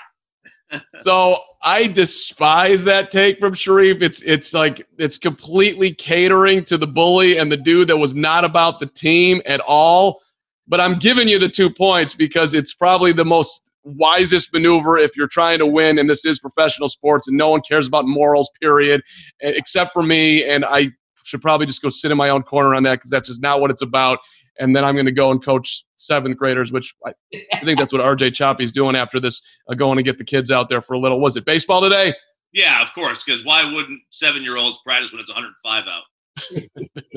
so 1.02 1.38
I 1.64 1.88
despise 1.88 2.84
that 2.86 3.12
take 3.12 3.40
from 3.40 3.54
Shariff. 3.54 4.02
It's 4.02 4.22
it's 4.24 4.54
like 4.54 4.86
it's 4.98 5.18
completely 5.18 5.94
catering 5.94 6.66
to 6.66 6.78
the 6.78 6.88
bully 6.88 7.38
and 7.38 7.52
the 7.52 7.58
dude 7.58 7.88
that 7.90 7.98
was 7.98 8.16
not 8.16 8.44
about 8.44 8.80
the 8.80 8.88
team 8.88 9.42
at 9.46 9.62
all. 9.62 10.22
But 10.68 10.82
I'm 10.82 10.98
giving 10.98 11.28
you 11.28 11.38
the 11.38 11.50
two 11.50 11.70
points 11.70 12.16
because 12.16 12.54
it's 12.54 12.74
probably 12.74 13.12
the 13.12 13.26
most 13.26 13.70
wisest 13.84 14.52
maneuver 14.52 14.98
if 14.98 15.16
you're 15.16 15.28
trying 15.28 15.60
to 15.60 15.66
win 15.66 16.00
and 16.00 16.10
this 16.10 16.26
is 16.26 16.40
professional 16.40 16.90
sports 16.90 17.28
and 17.28 17.38
no 17.38 17.50
one 17.52 17.62
cares 17.62 17.88
about 17.88 18.08
morals 18.08 18.50
period 18.60 19.00
except 19.42 19.94
for 19.94 20.02
me 20.02 20.44
and 20.44 20.66
I 20.66 20.90
should 21.26 21.42
probably 21.42 21.66
just 21.66 21.82
go 21.82 21.90
sit 21.90 22.12
in 22.12 22.18
my 22.18 22.30
own 22.30 22.44
corner 22.44 22.74
on 22.76 22.84
that 22.84 22.96
because 22.96 23.10
that's 23.10 23.28
just 23.28 23.42
not 23.42 23.60
what 23.60 23.72
it's 23.72 23.82
about 23.82 24.20
and 24.60 24.76
then 24.76 24.84
I'm 24.84 24.96
going 24.96 25.06
to 25.06 25.12
go 25.12 25.32
and 25.32 25.44
coach 25.44 25.84
seventh 25.96 26.38
graders, 26.38 26.72
which 26.72 26.96
I, 27.06 27.14
I 27.54 27.60
think 27.60 27.80
that's 27.80 27.94
what 27.94 28.02
RJ 28.02 28.34
Choppy's 28.34 28.72
doing 28.72 28.96
after 28.96 29.20
this, 29.20 29.42
uh, 29.70 29.76
going 29.76 29.98
to 29.98 30.04
get 30.04 30.18
the 30.18 30.24
kids 30.24 30.52
out 30.52 30.70
there 30.70 30.82
for 30.82 30.94
a 30.94 31.00
little. 31.00 31.20
Was 31.20 31.36
it 31.36 31.46
baseball 31.46 31.82
today? 31.82 32.14
Yeah, 32.54 32.82
of 32.82 32.94
course. 32.94 33.24
Because 33.24 33.44
why 33.44 33.66
wouldn't 33.72 34.00
seven 34.12 34.44
year 34.44 34.58
olds 34.58 34.80
practice 34.86 35.12
when 35.12 35.20
it's 35.20 35.30
105 35.30 35.84
out? 35.88 36.04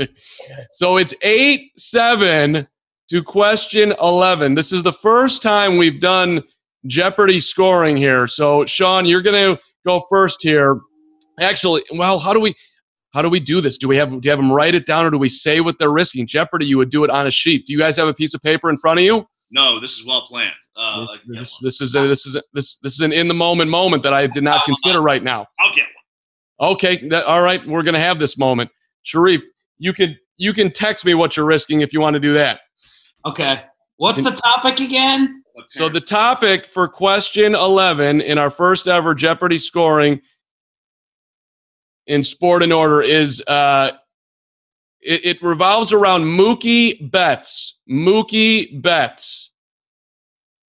so 0.72 0.96
it's 0.96 1.14
eight 1.22 1.72
seven 1.76 2.66
to 3.10 3.22
question 3.22 3.94
11. 4.00 4.54
This 4.54 4.72
is 4.72 4.82
the 4.82 4.92
first 4.92 5.42
time 5.42 5.76
we've 5.76 6.00
done 6.00 6.42
Jeopardy 6.86 7.40
scoring 7.40 7.96
here. 7.96 8.26
So 8.26 8.64
Shan, 8.66 9.06
you're 9.06 9.22
going 9.22 9.56
to 9.56 9.62
go 9.86 10.02
first 10.08 10.42
here. 10.42 10.80
Actually, 11.40 11.82
well, 11.94 12.18
how 12.18 12.32
do 12.32 12.40
we? 12.40 12.54
How 13.12 13.22
do 13.22 13.28
we 13.28 13.40
do 13.40 13.60
this? 13.60 13.78
Do 13.78 13.88
we 13.88 13.96
have 13.96 14.10
do 14.10 14.20
you 14.22 14.30
have 14.30 14.38
them 14.38 14.52
write 14.52 14.74
it 14.74 14.86
down, 14.86 15.04
or 15.06 15.10
do 15.10 15.18
we 15.18 15.28
say 15.28 15.60
what 15.60 15.78
they're 15.78 15.90
risking? 15.90 16.26
Jeopardy, 16.26 16.66
you 16.66 16.76
would 16.76 16.90
do 16.90 17.04
it 17.04 17.10
on 17.10 17.26
a 17.26 17.30
sheet. 17.30 17.66
Do 17.66 17.72
you 17.72 17.78
guys 17.78 17.96
have 17.96 18.08
a 18.08 18.14
piece 18.14 18.34
of 18.34 18.42
paper 18.42 18.68
in 18.68 18.76
front 18.76 19.00
of 19.00 19.04
you? 19.04 19.26
No, 19.50 19.80
this 19.80 19.98
is 19.98 20.04
well 20.04 20.26
planned. 20.28 20.52
Uh, 20.76 21.06
this, 21.06 21.18
this, 21.26 21.58
this, 21.58 21.80
is 21.80 21.94
a, 21.94 22.06
this 22.06 22.26
is 22.26 22.36
a, 22.36 22.42
this 22.52 22.76
this 22.76 22.92
is 22.92 23.00
an 23.00 23.12
in 23.12 23.28
the 23.28 23.34
moment 23.34 23.70
moment 23.70 24.02
that 24.02 24.12
I 24.12 24.26
did 24.26 24.44
not 24.44 24.64
consider 24.64 25.00
right 25.00 25.22
now. 25.22 25.46
I'll 25.58 25.74
get 25.74 25.86
one. 26.58 26.72
Okay, 26.72 27.08
that, 27.08 27.24
all 27.24 27.42
right, 27.42 27.66
we're 27.66 27.82
gonna 27.82 27.98
have 27.98 28.18
this 28.18 28.36
moment. 28.36 28.70
Shariff, 29.04 29.42
you 29.78 29.92
can 29.92 30.16
you 30.36 30.52
can 30.52 30.70
text 30.70 31.04
me 31.04 31.14
what 31.14 31.36
you're 31.36 31.46
risking 31.46 31.80
if 31.80 31.92
you 31.92 32.00
want 32.00 32.14
to 32.14 32.20
do 32.20 32.34
that. 32.34 32.60
Okay. 33.24 33.60
What's 33.96 34.22
the 34.22 34.30
topic 34.30 34.78
again? 34.78 35.42
So 35.70 35.88
the 35.88 36.00
topic 36.00 36.68
for 36.68 36.86
question 36.86 37.54
11 37.56 38.20
in 38.20 38.38
our 38.38 38.50
first 38.50 38.86
ever 38.86 39.12
Jeopardy 39.12 39.58
scoring 39.58 40.20
in 42.08 42.24
Sport 42.24 42.62
in 42.62 42.72
Order 42.72 43.02
is 43.02 43.42
uh, 43.46 43.92
it, 45.00 45.24
it 45.24 45.42
revolves 45.42 45.92
around 45.92 46.24
Mookie 46.24 47.10
Betts. 47.10 47.78
Mookie 47.88 48.82
Betts. 48.82 49.50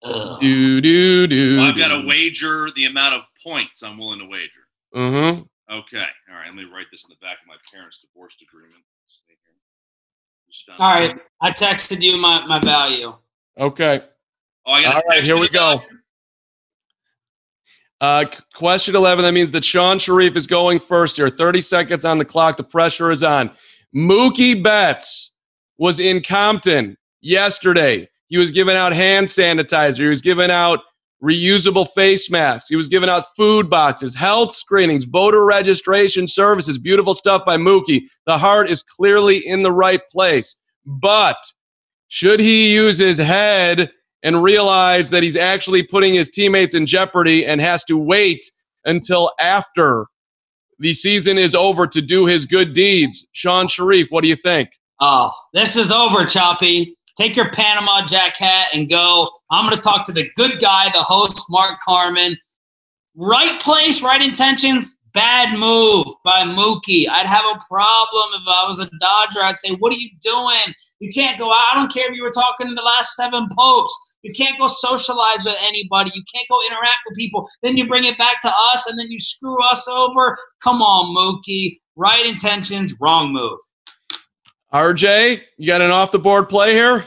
Do 0.03 0.81
do 0.81 1.27
do. 1.27 1.57
Well, 1.59 1.67
I've 1.67 1.79
got 1.79 1.89
to 1.89 2.07
wager 2.07 2.69
the 2.77 2.85
amount 2.85 3.15
of 3.15 3.23
points 3.43 3.83
I'm 3.83 3.99
willing 3.99 4.21
to 4.21 4.27
wager. 4.27 4.51
Mm-hmm. 4.95 5.43
Okay. 5.73 6.07
All 6.31 6.37
right. 6.37 6.47
Let 6.47 6.55
me 6.55 6.65
write 6.73 6.87
this 6.93 7.05
in 7.05 7.11
the 7.11 7.17
back 7.21 7.39
of 7.43 7.49
my 7.49 7.57
parents' 7.73 7.99
divorce 8.01 8.35
agreement. 8.49 8.83
All 10.79 10.95
right. 10.95 11.17
I 11.43 11.51
texted 11.51 12.01
you 12.01 12.17
my, 12.17 12.47
my 12.47 12.59
value. 12.61 13.15
Okay. 13.59 14.03
Oh, 14.65 14.73
I 14.73 14.85
All 14.85 15.03
right. 15.09 15.25
Here 15.25 15.37
we 15.37 15.49
go. 15.49 15.79
Value? 15.79 15.99
Uh, 18.01 18.25
question 18.55 18.95
11. 18.95 19.25
That 19.25 19.33
means 19.33 19.51
that 19.51 19.65
Shan 19.65 19.99
Shariff 19.99 20.37
is 20.37 20.47
going 20.47 20.79
first 20.79 21.17
here. 21.17 21.29
30 21.29 21.61
seconds 21.61 22.05
on 22.05 22.19
the 22.19 22.25
clock. 22.25 22.57
The 22.57 22.65
pressure 22.65 23.11
is 23.11 23.23
on. 23.23 23.51
Mookie 23.95 24.63
Betts 24.63 25.33
was 25.79 25.99
in 25.99 26.23
Compton 26.23 26.97
yesterday. 27.21 28.09
He 28.29 28.39
was 28.39 28.53
giving 28.53 28.77
out 28.77 28.93
hand 28.93 29.27
sanitizer. 29.27 29.99
He 29.99 30.09
was 30.09 30.21
giving 30.21 30.51
out 30.51 30.81
reusable 31.23 31.89
face 31.89 32.31
masks. 32.31 32.69
He 32.69 32.77
was 32.77 32.89
giving 32.89 33.09
out 33.09 33.35
food 33.35 33.69
boxes, 33.69 34.15
health 34.15 34.55
screenings, 34.55 35.05
voter 35.05 35.45
registration 35.45 36.29
services. 36.29 36.79
Beautiful 36.79 37.15
stuff 37.15 37.45
by 37.45 37.57
Mookie. 37.57 38.03
The 38.27 38.39
heart 38.39 38.71
is 38.71 38.83
clearly 38.83 39.39
in 39.39 39.63
the 39.63 39.73
right 39.73 40.03
place. 40.13 40.57
But 40.87 41.39
should 42.09 42.41
he 42.41 42.73
use 42.73 42.99
his 42.99 43.19
head 43.19 43.91
and 44.23 44.43
realize 44.43 45.11
that 45.11 45.23
he's 45.23 45.37
actually 45.37 45.83
putting 45.83 46.15
his 46.15 46.31
teammates 46.31 46.75
in 46.75 46.87
jeopardy 46.87 47.47
and 47.47 47.61
has 47.61 47.85
to 47.85 47.97
wait 47.97 48.51
until 48.85 49.33
after 49.41 50.07
the 50.79 50.93
season 50.93 51.39
is 51.39 51.55
over 51.55 51.87
to 51.87 52.01
do 52.01 52.27
his 52.27 52.47
good 52.47 52.73
deeds. 52.75 53.27
Shan 53.33 53.67
Shariff, 53.67 54.11
what 54.11 54.23
do 54.23 54.29
you 54.29 54.37
think? 54.37 54.71
Oh, 55.01 55.33
this 55.53 55.77
is 55.77 55.93
over, 55.93 56.25
Choppy. 56.25 56.97
Take 57.17 57.37
your 57.37 57.51
Panama 57.51 58.07
Jack 58.07 58.37
hat 58.37 58.69
and 58.73 58.89
go. 58.89 59.31
I'm 59.51 59.65
going 59.65 59.77
to 59.77 59.83
talk 59.83 60.07
to 60.07 60.13
the 60.13 60.31
good 60.37 60.61
guy, 60.61 60.91
the 60.93 61.03
host, 61.03 61.45
Mark 61.51 61.81
Carman. 61.81 62.37
Right 63.17 63.61
place, 63.61 64.03
right 64.03 64.23
intentions, 64.23 64.99
Bad 65.15 65.59
move 65.59 66.07
by 66.23 66.43
Mookie. 66.45 67.09
I'd 67.09 67.27
have 67.27 67.45
a 67.45 67.59
problem 67.67 68.35
if 68.35 68.43
I 68.47 68.65
was 68.69 68.79
a 68.79 68.89
Dodger. 69.01 69.43
I'd 69.43 69.57
say, 69.57 69.75
What 69.75 69.93
are 69.93 69.97
you 69.97 70.11
doing? 70.21 70.75
You 71.01 71.13
can't 71.13 71.39
go 71.39 71.51
out. 71.51 71.73
I 71.73 71.75
don't 71.75 71.93
care 71.93 72.09
if 72.11 72.17
you 72.17 72.23
were 72.23 72.31
talking 72.31 72.69
to 72.69 72.75
the 72.75 72.83
last 72.83 73.17
seven 73.17 73.49
popes. 73.57 74.08
You 74.29 74.35
can't 74.35 74.59
go 74.59 74.69
socialize 74.69 75.45
with 75.47 75.57
anybody. 75.63 76.11
You 76.15 76.23
can't 76.33 76.47
go 76.51 76.61
interact 76.67 76.99
with 77.09 77.17
people. 77.17 77.49
Then 77.63 77.79
you 77.79 77.87
bring 77.87 78.05
it 78.05 78.19
back 78.19 78.43
to 78.43 78.53
us 78.73 78.87
and 78.87 78.99
then 78.99 79.11
you 79.11 79.19
screw 79.19 79.57
us 79.71 79.89
over. 79.89 80.37
Come 80.63 80.83
on, 80.83 81.17
Mookie. 81.17 81.81
Right 81.97 82.27
intentions, 82.27 82.95
wrong 83.01 83.33
move. 83.33 83.59
RJ, 84.73 85.41
you 85.57 85.67
got 85.67 85.81
an 85.81 85.91
off 85.91 86.13
the 86.13 86.19
board 86.19 86.49
play 86.51 86.75
here? 86.75 87.07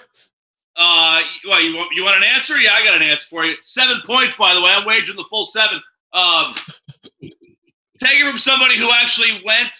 Uh, 0.75 1.21
well, 1.47 1.62
you 1.62 1.75
want 1.75 1.95
you 1.95 2.03
want 2.03 2.17
an 2.17 2.23
answer? 2.23 2.60
Yeah, 2.60 2.73
I 2.73 2.84
got 2.84 2.95
an 2.95 3.03
answer 3.03 3.27
for 3.29 3.45
you. 3.45 3.53
Seven 3.62 4.01
points, 4.05 4.36
by 4.36 4.55
the 4.55 4.62
way. 4.62 4.71
I'm 4.71 4.86
wagering 4.86 5.15
the 5.15 5.25
full 5.29 5.45
seven. 5.45 5.79
Um, 6.13 6.55
taking 7.99 8.25
from 8.27 8.39
somebody 8.39 8.77
who 8.77 8.89
actually 8.91 9.41
went 9.45 9.77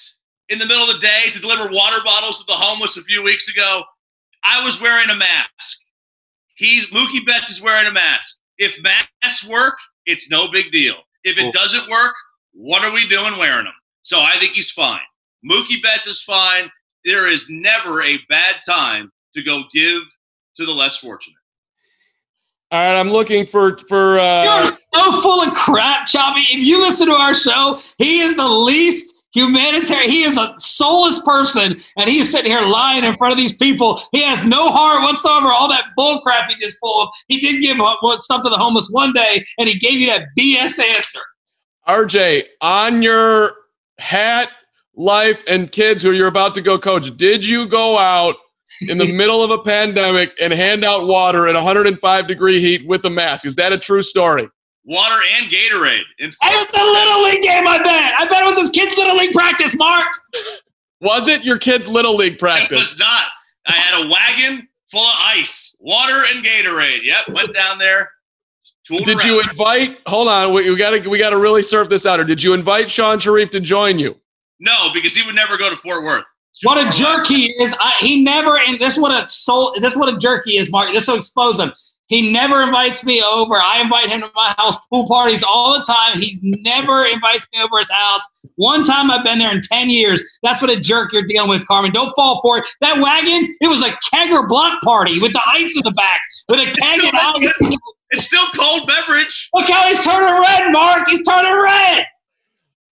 in 0.49 0.60
the 0.60 0.65
middle 0.65 0.84
of 0.84 0.95
the 0.95 1.01
day 1.01 1.32
to 1.34 1.41
deliver 1.41 1.63
water 1.71 1.97
bottles 2.06 2.38
to 2.38 2.45
the 2.47 2.54
homeless 2.54 2.97
a 2.97 3.04
few 3.04 3.23
weeks 3.23 3.49
ago. 3.49 3.82
I 4.43 4.63
was 4.63 4.80
wearing 4.80 5.10
a 5.10 5.15
mask. 5.15 5.80
He's 6.62 6.86
Mookie 6.91 7.26
Betts 7.26 7.50
is 7.50 7.60
wearing 7.60 7.88
a 7.88 7.91
mask. 7.91 8.38
If 8.60 8.80
masks 8.84 9.50
work, 9.50 9.74
it's 10.06 10.30
no 10.30 10.47
big 10.52 10.71
deal. 10.71 10.93
If 11.24 11.39
it 11.39 11.52
doesn't 11.54 11.89
work, 11.89 12.13
what 12.54 12.86
are 12.86 12.93
we 12.93 13.08
doing 13.08 13.36
wearing 13.39 13.63
them? 13.63 13.74
So 14.04 14.19
I 14.19 14.38
think 14.38 14.54
he's 14.54 14.69
fine. 14.69 15.00
Mookie 15.43 15.82
Betts 15.82 16.06
is 16.06 16.21
fine. 16.21 16.69
There 17.04 17.28
is 17.28 17.47
never 17.50 18.04
a 18.04 18.19
bad 18.30 18.58
time 18.63 19.12
to 19.34 19.41
go 19.41 19.63
give 19.74 20.04
to 20.58 20.65
the 20.67 20.71
less 20.71 20.97
fortunate. 20.97 21.36
All 22.69 22.80
right, 22.80 23.00
I'm 23.00 23.10
looking 23.10 23.47
for 23.47 23.80
for. 23.89 24.19
Uh, 24.19 24.43
You're 24.43 24.78
so 24.93 25.21
full 25.24 25.41
of 25.41 25.56
crap, 25.56 26.06
Choppy. 26.06 26.41
If 26.41 26.63
you 26.63 26.80
listen 26.80 27.08
to 27.08 27.15
our 27.15 27.34
show, 27.34 27.80
he 27.97 28.19
is 28.19 28.36
the 28.36 28.47
least 28.47 29.15
humanitarian. 29.34 30.10
He 30.10 30.24
is 30.24 30.38
a 30.38 30.54
soulless 30.58 31.22
person, 31.22 31.78
and 31.98 32.10
he's 32.10 32.32
sitting 32.32 32.52
here 32.52 32.62
lying 32.62 33.04
in 33.04 33.15
front 33.17 33.32
of 33.32 33.38
these 33.38 33.54
people. 33.54 34.02
He 34.12 34.22
has 34.22 34.44
no 34.46 34.70
heart 34.70 35.04
whatsoever. 35.04 35.48
All 35.48 35.70
that 35.70 35.86
bull 35.96 36.20
crap 36.22 36.50
he 36.50 36.56
just 36.56 36.80
pulled. 36.80 37.10
He 37.28 37.39
did 37.39 37.62
give 37.62 37.78
stuff 38.20 38.44
to 38.44 38.50
the 38.50 38.58
homeless 38.58 38.89
one 38.91 39.13
day, 39.13 39.44
and 39.58 39.67
he 39.67 39.78
gave 39.78 40.00
you 40.00 40.08
that 40.08 40.28
BS 40.38 40.80
answer. 40.80 41.22
RJ, 41.88 42.44
on 42.62 43.02
your 43.02 43.54
hat, 43.98 44.50
life, 44.96 45.44
and 45.48 45.72
kids 45.72 46.04
who 46.04 46.12
you're 46.12 46.28
about 46.28 46.54
to 46.56 46.62
go 46.62 46.78
coach, 46.78 47.15
did 47.17 47.46
you 47.46 47.67
go 47.67 47.98
out 47.98 48.36
in 48.88 48.98
the 48.98 49.12
middle 49.13 49.44
of 49.44 49.52
a 49.52 49.58
pandemic 49.58 50.34
and 50.39 50.54
hand 50.54 50.86
out 50.86 51.08
water 51.08 51.48
at 51.48 51.56
105 51.56 52.28
degree 52.28 52.62
heat 52.62 52.88
with 52.88 53.04
a 53.06 53.10
mask? 53.10 53.46
Is 53.46 53.56
that 53.56 53.74
a 53.74 53.78
true 53.78 54.02
story? 54.02 54.48
Water 54.84 55.20
and 55.38 55.52
Gatorade. 55.52 56.02
In 56.20 56.30
It 56.30 56.36
was 56.41 56.67
the 56.72 56.84
little 56.84 57.24
league 57.24 57.44
game. 57.44 57.67
I 57.67 57.78
bet. 57.78 58.20
I 58.20 58.26
bet 58.26 58.41
it 58.41 58.46
was 58.46 58.58
his 58.58 58.70
kid's 58.70 58.98
little 58.98 59.15
league 59.15 59.32
practice. 59.32 59.76
Mark. 59.76 60.08
Was 61.02 61.28
it 61.28 61.44
your 61.44 61.58
kid's 61.58 61.88
little 61.88 62.15
league 62.15 62.39
practice? 62.39 62.72
It 62.72 62.76
was 62.76 63.00
not. 63.00 63.28
I 63.67 63.74
had 63.74 64.06
a 64.06 64.10
wagon 64.10 64.67
full 64.91 65.02
of 65.02 65.15
ice, 65.20 65.76
water, 65.80 66.24
and 66.34 66.44
Gatorade. 66.44 67.04
Yep, 67.04 67.30
went 67.30 67.54
down 67.54 67.78
there. 67.78 68.10
Did 68.89 69.08
around. 69.08 69.24
you 69.24 69.41
invite? 69.41 70.00
Hold 70.08 70.28
on, 70.28 70.54
we, 70.54 70.70
we 70.70 70.76
gotta 70.76 71.08
we 71.08 71.17
gotta 71.17 71.38
really 71.38 71.62
surf 71.62 71.88
this 71.88 72.06
out. 72.06 72.20
Or 72.20 72.24
did 72.24 72.41
you 72.41 72.54
invite 72.54 72.89
Shan 72.89 73.20
Shariff 73.20 73.52
to 73.52 73.60
join 73.60 74.00
you? 74.00 74.20
No, 74.60 74.89
because 74.94 75.15
he 75.15 75.26
would 75.26 75.36
never 75.36 75.58
go 75.58 75.70
to 75.70 75.76
Fort 75.76 76.04
Worth. 76.04 76.26
What 76.63 76.78
a 76.78 76.84
far 76.84 76.91
jerk 76.91 77.28
he 77.28 77.52
is. 77.62 77.76
I, 77.80 77.96
he 78.00 78.22
never, 78.22 78.60
and 78.60 78.80
this 78.80 78.98
what 78.98 79.12
a 79.12 79.28
soul, 79.30 79.74
this 79.80 79.96
what 79.96 80.13
a 80.13 80.17
jerk 80.17 80.44
he 80.46 80.58
is, 80.58 80.70
Mark. 80.70 80.91
This 80.91 81.08
will 81.08 81.15
expose 81.15 81.60
him. 81.60 81.72
He 82.12 82.30
never 82.30 82.62
invites 82.62 83.06
me 83.06 83.24
over. 83.24 83.56
I 83.56 83.80
invite 83.82 84.10
him 84.10 84.19
to 84.19 84.30
my 84.36 84.54
house 84.58 84.76
pool 84.89 85.08
parties 85.08 85.43
all 85.43 85.74
the 85.74 85.82
time. 85.82 86.19
He 86.19 86.38
never 86.41 87.06
invites 87.06 87.47
me 87.54 87.62
over 87.63 87.80
his 87.80 87.89
house. 87.89 88.21
One 88.56 88.84
time 88.84 89.10
I've 89.10 89.24
been 89.24 89.39
there 89.39 89.54
in 89.54 89.62
10 89.62 89.89
years. 89.89 90.21
That's 90.43 90.62
what 90.62 90.69
a 90.69 90.78
jerk 90.78 91.13
you're 91.13 91.24
dealing 91.24 91.50
with, 91.50 91.65
Carman. 91.65 91.93
Don't 91.93 92.13
fall 92.13 92.41
for 92.41 92.58
it. 92.58 92.65
That 92.82 93.02
wagon, 93.02 93.50
it 93.62 93.69
was 93.69 93.82
a 93.82 93.91
kegger 94.13 94.45
block 94.45 94.82
party 94.82 95.19
with 95.19 95.32
the 95.32 95.39
ice 95.47 95.74
in 95.78 95.84
the 95.86 95.93
back, 95.93 96.19
with 96.50 96.60
a 96.60 96.65
keg 96.65 97.00
and 97.02 97.17
ice. 97.17 97.54
It's 98.13 98.26
still 98.26 98.45
cold 98.54 98.89
beverage. 98.89 99.50
Look 99.54 99.69
how 99.69 99.88
he's 99.88 100.04
turning 100.04 100.41
red, 100.41 100.69
Mark. 100.74 101.08
He's 101.08 101.26
turning 101.26 101.63
red. 101.63 102.06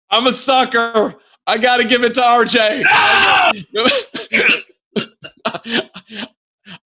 I'm 0.10 0.28
a 0.28 0.34
sucker. 0.34 1.16
I 1.48 1.58
gotta 1.58 1.86
give 1.86 2.04
it 2.04 2.16
to 2.16 2.20
RJ. 2.20 2.84
Ah! 2.90 3.54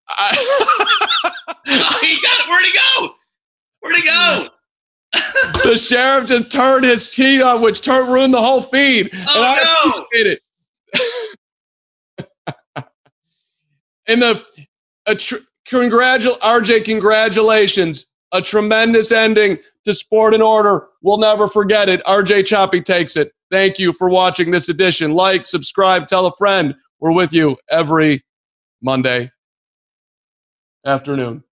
I- 0.10 1.56
he 2.02 2.22
got 2.22 2.39
it. 2.39 2.50
Where'd 2.50 2.65
he 2.65 2.72
go? 2.74 3.13
Where'd 3.82 3.96
he 3.96 4.04
go? 4.04 4.50
the 5.63 5.74
Shariff 5.78 6.28
just 6.28 6.52
turned 6.52 6.86
his 6.86 7.10
cheat 7.10 7.42
on, 7.42 7.62
which 7.62 7.82
turned 7.82 8.12
ruined 8.12 8.34
the 8.34 8.42
whole 8.42 8.62
feed. 8.63 9.10
and 9.13 9.24
Oh, 9.28 9.44
I 9.44 9.63
no. 9.86 9.92
appreciate 9.92 10.39
it. 12.78 12.86
and 14.08 14.22
the 14.22 14.44
a 15.08 15.15
tr- 15.15 15.38
congratul 15.68 16.38
RJ, 16.39 16.86
congratulations. 16.86 18.06
A 18.32 18.42
tremendous 18.44 19.12
ending 19.12 19.58
to 19.86 19.94
Sport 19.94 20.36
and 20.36 20.44
Order. 20.44 20.86
We'll 21.02 21.18
never 21.18 21.48
forget 21.48 21.89
it. 21.89 22.04
RJ 22.06 22.46
Choppy 22.46 22.80
takes 22.80 23.18
it. 23.18 23.32
Thank 23.50 23.80
you 23.80 23.92
for 23.92 24.08
watching 24.08 24.52
this 24.52 24.70
edition. 24.70 25.13
Like, 25.13 25.48
subscribe, 25.48 26.08
tell 26.08 26.28
a 26.28 26.32
friend. 26.38 26.76
We're 27.00 27.12
with 27.13 27.34
you 27.34 27.58
every 27.72 28.24
Monday 28.84 29.32
afternoon. 30.86 31.44